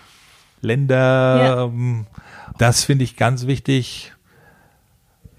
Länder. 0.61 1.37
Ja. 1.43 1.63
Ähm, 1.65 2.05
das 2.57 2.83
finde 2.83 3.03
ich 3.03 3.15
ganz 3.15 3.47
wichtig. 3.47 4.13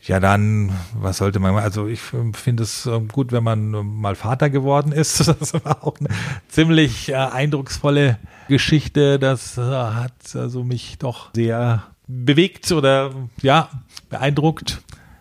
Ja, 0.08 0.20
dann, 0.20 0.72
was 0.94 1.18
sollte 1.18 1.38
man, 1.38 1.54
also 1.56 1.86
ich 1.86 2.00
finde 2.00 2.62
es 2.62 2.86
ähm, 2.86 3.08
gut, 3.08 3.30
wenn 3.30 3.44
man 3.44 3.70
mal 3.70 4.14
Vater 4.14 4.48
geworden 4.48 4.90
ist. 4.90 5.18
Das 5.38 5.52
war 5.52 5.84
auch 5.84 6.00
eine 6.00 6.08
ziemlich 6.48 7.10
äh, 7.10 7.14
eindrucksvolle 7.16 8.18
Geschichte. 8.48 9.18
Das 9.18 9.58
äh, 9.58 9.60
hat 9.60 10.34
also 10.34 10.64
mich 10.64 10.96
doch 10.96 11.28
sehr 11.34 11.82
bewegt 12.06 12.72
oder 12.72 13.10
ja, 13.42 13.68
beeindruckt. 14.08 14.80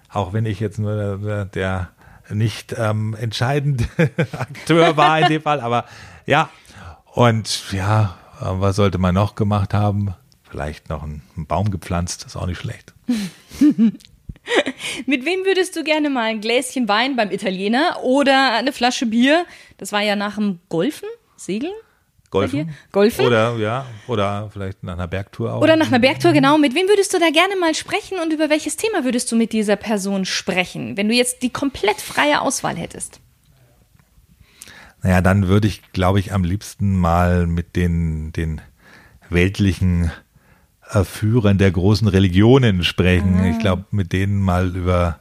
Auch 0.10 0.32
wenn 0.32 0.46
ich 0.46 0.62
jetzt 0.62 0.80
nur 0.80 1.18
der, 1.18 1.44
der 1.46 1.90
nicht 2.30 2.74
ähm, 2.78 3.14
entscheidende 3.20 3.86
Akteur 4.32 4.96
war 4.96 5.20
in 5.20 5.28
dem 5.28 5.42
Fall, 5.42 5.60
aber 5.60 5.84
ja. 6.26 6.50
Und 7.14 7.74
ja, 7.74 8.18
äh, 8.40 8.46
was 8.46 8.78
sollte 8.78 9.00
man 9.00 9.14
noch 9.14 9.36
gemacht 9.36 9.74
haben? 9.74 10.16
Vielleicht 10.50 10.88
noch 10.88 11.04
einen 11.04 11.22
Baum 11.36 11.72
gepflanzt, 11.72 12.24
ist 12.24 12.38
auch 12.38 12.48
nicht 12.48 12.60
schlecht. 12.60 12.94
Mit 15.06 15.26
wem 15.26 15.46
würdest 15.46 15.76
du 15.76 15.84
gerne 15.84 16.10
mal 16.10 16.24
ein 16.24 16.42
Gläschen 16.42 16.88
Wein 16.88 17.16
beim 17.16 17.32
Italiener 17.32 18.00
oder 18.04 18.54
eine 18.54 18.72
Flasche 18.72 19.06
Bier? 19.06 19.46
Das 19.78 19.92
war 19.92 20.02
ja 20.02 20.16
nach 20.16 20.36
dem 20.36 20.60
Golfen, 20.70 21.08
Segeln? 21.36 21.74
Golfen. 22.30 22.76
Golfen? 22.92 23.26
Oder 23.26 23.56
ja, 23.56 23.86
oder 24.08 24.50
vielleicht 24.52 24.84
nach 24.84 24.94
einer 24.94 25.08
Bergtour 25.08 25.54
auch. 25.54 25.62
Oder 25.62 25.78
nach 25.78 25.88
einer 25.88 26.00
Bergtour, 26.00 26.34
genau. 26.34 26.58
Mit 26.58 26.76
wem 26.76 26.88
würdest 26.88 27.14
du 27.14 27.20
da 27.20 27.30
gerne 27.30 27.56
mal 27.56 27.74
sprechen 27.74 28.20
und 28.20 28.34
über 28.34 28.50
welches 28.50 28.76
Thema 28.76 29.06
würdest 29.06 29.32
du 29.32 29.38
mit 29.38 29.54
dieser 29.54 29.78
Person 29.78 30.26
sprechen, 30.26 30.98
wenn 30.98 31.08
du 31.08 31.16
jetzt 31.16 31.42
die 31.42 31.50
komplett 31.50 32.02
freie 32.02 32.42
Auswahl 32.42 32.76
hättest? 32.76 33.22
Naja, 35.04 35.22
dann 35.22 35.48
würde 35.48 35.68
ich, 35.68 35.94
glaube 35.94 36.20
ich, 36.20 36.34
am 36.34 36.44
liebsten 36.44 36.98
mal 36.98 37.48
mit 37.48 37.78
den, 37.78 38.34
den 38.34 38.62
weltlichen 39.30 40.12
Führern 41.04 41.58
der 41.58 41.72
großen 41.72 42.08
Religionen 42.08 42.84
sprechen. 42.84 43.40
Ah. 43.40 43.50
Ich 43.50 43.60
glaube, 43.60 43.86
mit 43.92 44.14
denen 44.14 44.40
mal 44.40 44.76
über, 44.76 45.20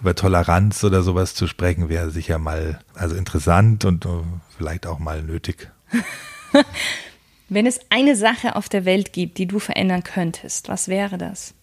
über 0.00 0.14
Toleranz 0.14 0.82
oder 0.84 1.02
sowas 1.02 1.34
zu 1.34 1.46
sprechen, 1.46 1.88
wäre 1.88 2.10
sicher 2.10 2.38
mal 2.38 2.80
also 2.94 3.14
interessant 3.14 3.84
und 3.84 4.06
uh, 4.06 4.24
vielleicht 4.56 4.86
auch 4.86 4.98
mal 4.98 5.22
nötig. 5.22 5.70
Wenn 7.48 7.66
es 7.66 7.80
eine 7.90 8.16
Sache 8.16 8.56
auf 8.56 8.68
der 8.68 8.84
Welt 8.84 9.12
gibt, 9.12 9.38
die 9.38 9.46
du 9.46 9.58
verändern 9.58 10.02
könntest, 10.02 10.68
was 10.68 10.88
wäre 10.88 11.18
das? 11.18 11.54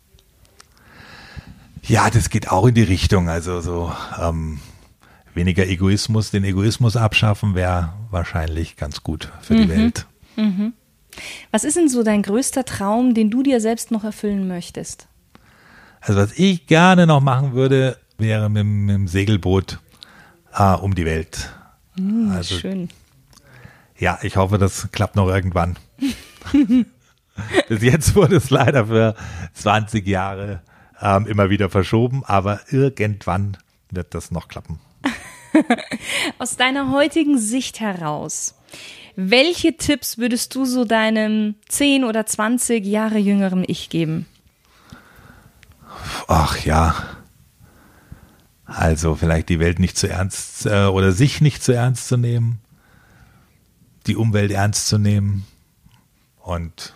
Ja, 1.84 2.10
das 2.10 2.30
geht 2.30 2.50
auch 2.50 2.68
in 2.68 2.76
die 2.76 2.84
Richtung. 2.84 3.28
Also 3.28 3.62
so 3.62 3.92
ähm, 4.22 4.60
weniger 5.34 5.68
Egoismus, 5.68 6.32
den 6.32 6.44
Egoismus 6.44 6.96
abschaffen 6.96 7.56
wäre 7.56 7.94
wahrscheinlich 8.12 8.78
ganz 8.78 9.04
gut 9.04 9.32
für 9.42 9.56
die 9.56 9.66
mhm. 9.66 9.70
Welt. 9.70 10.06
Mhm. 10.36 10.74
Was 11.52 11.64
ist 11.64 11.78
denn 11.78 11.90
so 11.90 12.04
dein 12.04 12.22
größter 12.22 12.66
Traum, 12.66 13.14
den 13.14 13.30
du 13.30 13.44
dir 13.44 13.60
selbst 13.60 13.92
noch 13.92 14.04
erfüllen 14.04 14.48
möchtest? 14.48 15.08
Also 16.00 16.20
was 16.20 16.34
ich 16.38 16.68
gerne 16.68 17.06
noch 17.06 17.22
machen 17.22 17.54
würde, 17.54 17.98
wäre 18.18 18.50
mit, 18.50 18.66
mit 18.66 18.96
dem 18.96 19.08
Segelboot 19.08 19.80
äh, 20.54 20.74
um 20.74 20.96
die 20.96 21.06
Welt. 21.06 21.54
Mm, 21.96 22.32
also, 22.32 22.58
schön. 22.58 22.90
Ja, 23.98 24.20
ich 24.24 24.36
hoffe, 24.36 24.58
das 24.58 24.90
klappt 24.92 25.16
noch 25.16 25.28
irgendwann. 25.28 25.78
Bis 27.70 27.82
jetzt 27.82 28.16
wurde 28.16 28.38
es 28.38 28.50
leider 28.50 28.88
für 28.88 29.16
20 29.54 30.08
Jahre 30.08 30.62
ähm, 31.02 31.28
immer 31.28 31.50
wieder 31.50 31.70
verschoben, 31.70 32.24
aber 32.26 32.62
irgendwann 32.70 33.58
wird 33.90 34.14
das 34.16 34.32
noch 34.32 34.48
klappen. 34.48 34.80
Aus 36.40 36.58
deiner 36.58 36.92
heutigen 36.92 37.38
Sicht 37.38 37.80
heraus, 37.80 38.56
welche 39.16 39.78
Tipps 39.78 40.18
würdest 40.18 40.56
du 40.56 40.66
so 40.66 40.86
deinem 40.86 41.56
10 41.70 42.04
oder 42.04 42.26
20 42.26 42.86
Jahre 42.86 43.18
jüngeren 43.18 43.64
Ich 43.68 43.90
geben? 43.90 44.26
Ach 46.28 46.58
ja. 46.64 46.96
Also 48.66 49.16
vielleicht 49.16 49.50
die 49.50 49.60
Welt 49.60 49.80
nicht 49.80 49.98
zu 49.98 50.08
ernst 50.08 50.66
äh, 50.66 50.86
oder 50.86 51.12
sich 51.12 51.42
nicht 51.42 51.62
zu 51.62 51.74
ernst 51.74 52.08
zu 52.08 52.16
nehmen, 52.18 52.60
die 54.08 54.16
Umwelt 54.16 54.52
ernst 54.52 54.88
zu 54.88 54.98
nehmen 54.98 55.46
und 56.40 56.96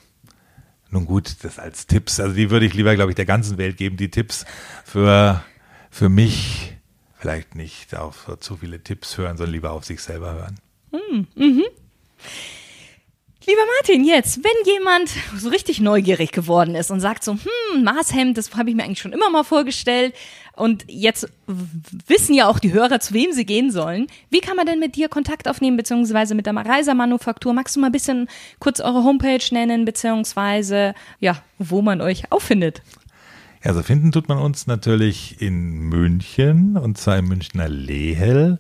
nun 0.90 1.06
gut, 1.06 1.44
das 1.44 1.60
als 1.60 1.88
Tipps, 1.88 2.22
also 2.22 2.34
die 2.34 2.50
würde 2.50 2.66
ich 2.66 2.74
lieber, 2.74 2.96
glaube 2.96 3.12
ich, 3.12 3.16
der 3.16 3.26
ganzen 3.26 3.58
Welt 3.58 3.76
geben, 3.76 3.98
die 3.98 4.10
Tipps 4.10 4.46
für, 4.86 5.44
für 5.92 6.08
mich 6.08 6.78
vielleicht 7.18 7.56
nicht 7.56 7.96
auf 7.96 8.32
zu 8.40 8.56
viele 8.56 8.82
Tipps 8.82 9.18
hören, 9.18 9.36
sondern 9.36 9.54
lieber 9.54 9.72
auf 9.72 9.84
sich 9.84 10.00
selber 10.00 10.34
hören. 10.34 10.56
Hm, 10.92 11.28
mhm. 11.36 11.64
Lieber 13.48 13.62
Martin, 13.78 14.04
jetzt, 14.04 14.44
wenn 14.44 14.74
jemand 14.74 15.12
so 15.38 15.50
richtig 15.50 15.80
neugierig 15.80 16.32
geworden 16.32 16.74
ist 16.74 16.90
und 16.90 17.00
sagt 17.00 17.24
so, 17.24 17.34
hm, 17.34 17.84
Maßhemd, 17.84 18.36
das 18.38 18.56
habe 18.56 18.72
ich 18.72 18.76
mir 18.76 18.84
eigentlich 18.84 19.00
schon 19.00 19.14
immer 19.14 19.30
mal 19.30 19.44
vorgestellt 19.44 20.16
und 20.54 20.84
jetzt 20.88 21.28
wissen 22.08 22.34
ja 22.34 22.48
auch 22.48 22.58
die 22.58 22.74
Hörer, 22.74 23.00
zu 23.00 23.14
wem 23.14 23.34
sie 23.34 23.46
gehen 23.46 23.70
sollen. 23.70 24.08
Wie 24.32 24.40
kann 24.40 24.56
man 24.56 24.66
denn 24.66 24.80
mit 24.80 24.96
dir 24.96 25.10
Kontakt 25.10 25.48
aufnehmen, 25.48 25.78
beziehungsweise 25.78 26.34
mit 26.34 26.48
der 26.48 26.56
Reiser 26.56 26.96
Manufaktur? 26.96 27.54
Magst 27.54 27.76
du 27.76 27.82
mal 27.82 27.88
ein 27.88 27.92
bisschen 27.92 28.30
kurz 28.60 28.80
eure 28.80 29.04
Homepage 29.04 29.46
nennen, 29.52 29.86
beziehungsweise, 29.86 30.96
ja, 31.20 31.38
wo 31.60 31.84
man 31.84 32.02
euch 32.02 32.32
auffindet? 32.32 32.82
Also 33.64 33.84
finden 33.84 34.12
tut 34.12 34.28
man 34.28 34.40
uns 34.40 34.66
natürlich 34.66 35.40
in 35.40 35.82
München 35.82 36.78
und 36.78 36.98
zwar 36.98 37.18
im 37.20 37.28
Münchner 37.28 37.70
Lehel 37.70 38.58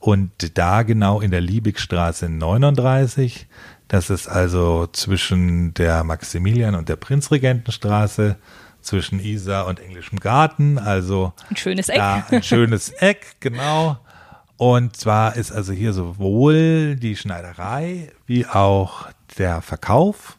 und 0.00 0.56
da 0.56 0.82
genau 0.82 1.20
in 1.20 1.30
der 1.30 1.40
Liebigstraße 1.40 2.28
39. 2.28 3.46
Das 3.88 4.10
ist 4.10 4.26
also 4.28 4.88
zwischen 4.88 5.74
der 5.74 6.02
Maximilian- 6.02 6.74
und 6.74 6.88
der 6.88 6.96
Prinzregentenstraße, 6.96 8.36
zwischen 8.86 9.18
Isar 9.20 9.66
und 9.66 9.80
Englischem 9.80 10.20
Garten. 10.20 10.78
Also 10.78 11.32
ein 11.50 11.56
schönes 11.56 11.88
Eck. 11.88 12.00
ein 12.00 12.42
schönes 12.42 12.88
Eck, 13.00 13.36
genau. 13.40 13.98
Und 14.56 14.96
zwar 14.96 15.36
ist 15.36 15.52
also 15.52 15.72
hier 15.72 15.92
sowohl 15.92 16.96
die 16.96 17.16
Schneiderei 17.16 18.12
wie 18.26 18.46
auch 18.46 19.08
der 19.38 19.60
Verkauf. 19.60 20.38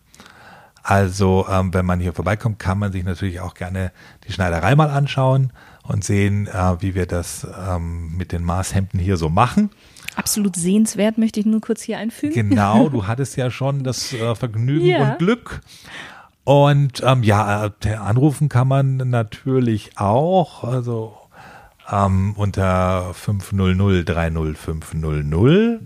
Also 0.81 1.45
ähm, 1.49 1.73
wenn 1.73 1.85
man 1.85 1.99
hier 1.99 2.13
vorbeikommt, 2.13 2.57
kann 2.57 2.79
man 2.79 2.91
sich 2.91 3.03
natürlich 3.03 3.41
auch 3.41 3.53
gerne 3.53 3.91
die 4.25 4.31
Schneiderei 4.31 4.75
mal 4.75 4.89
anschauen 4.89 5.51
und 5.87 6.03
sehen, 6.03 6.47
äh, 6.47 6.81
wie 6.81 6.95
wir 6.95 7.05
das 7.05 7.47
ähm, 7.67 8.15
mit 8.17 8.31
den 8.31 8.43
Maßhemden 8.43 8.99
hier 8.99 9.17
so 9.17 9.29
machen. 9.29 9.69
Absolut 10.15 10.55
sehenswert, 10.55 11.17
möchte 11.17 11.39
ich 11.39 11.45
nur 11.45 11.61
kurz 11.61 11.81
hier 11.81 11.97
einfügen. 11.97 12.49
Genau, 12.49 12.89
du 12.89 13.07
hattest 13.07 13.37
ja 13.37 13.51
schon 13.51 13.83
das 13.83 14.13
äh, 14.13 14.35
Vergnügen 14.35 14.85
ja. 14.87 15.11
und 15.11 15.19
Glück. 15.19 15.61
Und 16.43 17.03
ähm, 17.05 17.23
ja, 17.23 17.71
äh, 17.83 17.93
anrufen 17.95 18.49
kann 18.49 18.67
man 18.67 18.97
natürlich 18.97 19.97
auch, 19.97 20.63
also 20.63 21.17
ähm, 21.91 22.33
unter 22.37 23.13
500 23.13 24.07
30500 24.07 25.81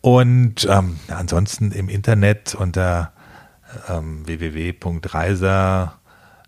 und 0.00 0.68
ähm, 0.70 0.98
ansonsten 1.08 1.72
im 1.72 1.88
Internet 1.88 2.54
unter 2.54 3.12
ähm, 3.88 4.26
www.reiser 4.26 5.94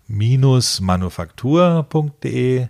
manufaktur.de 0.07 2.67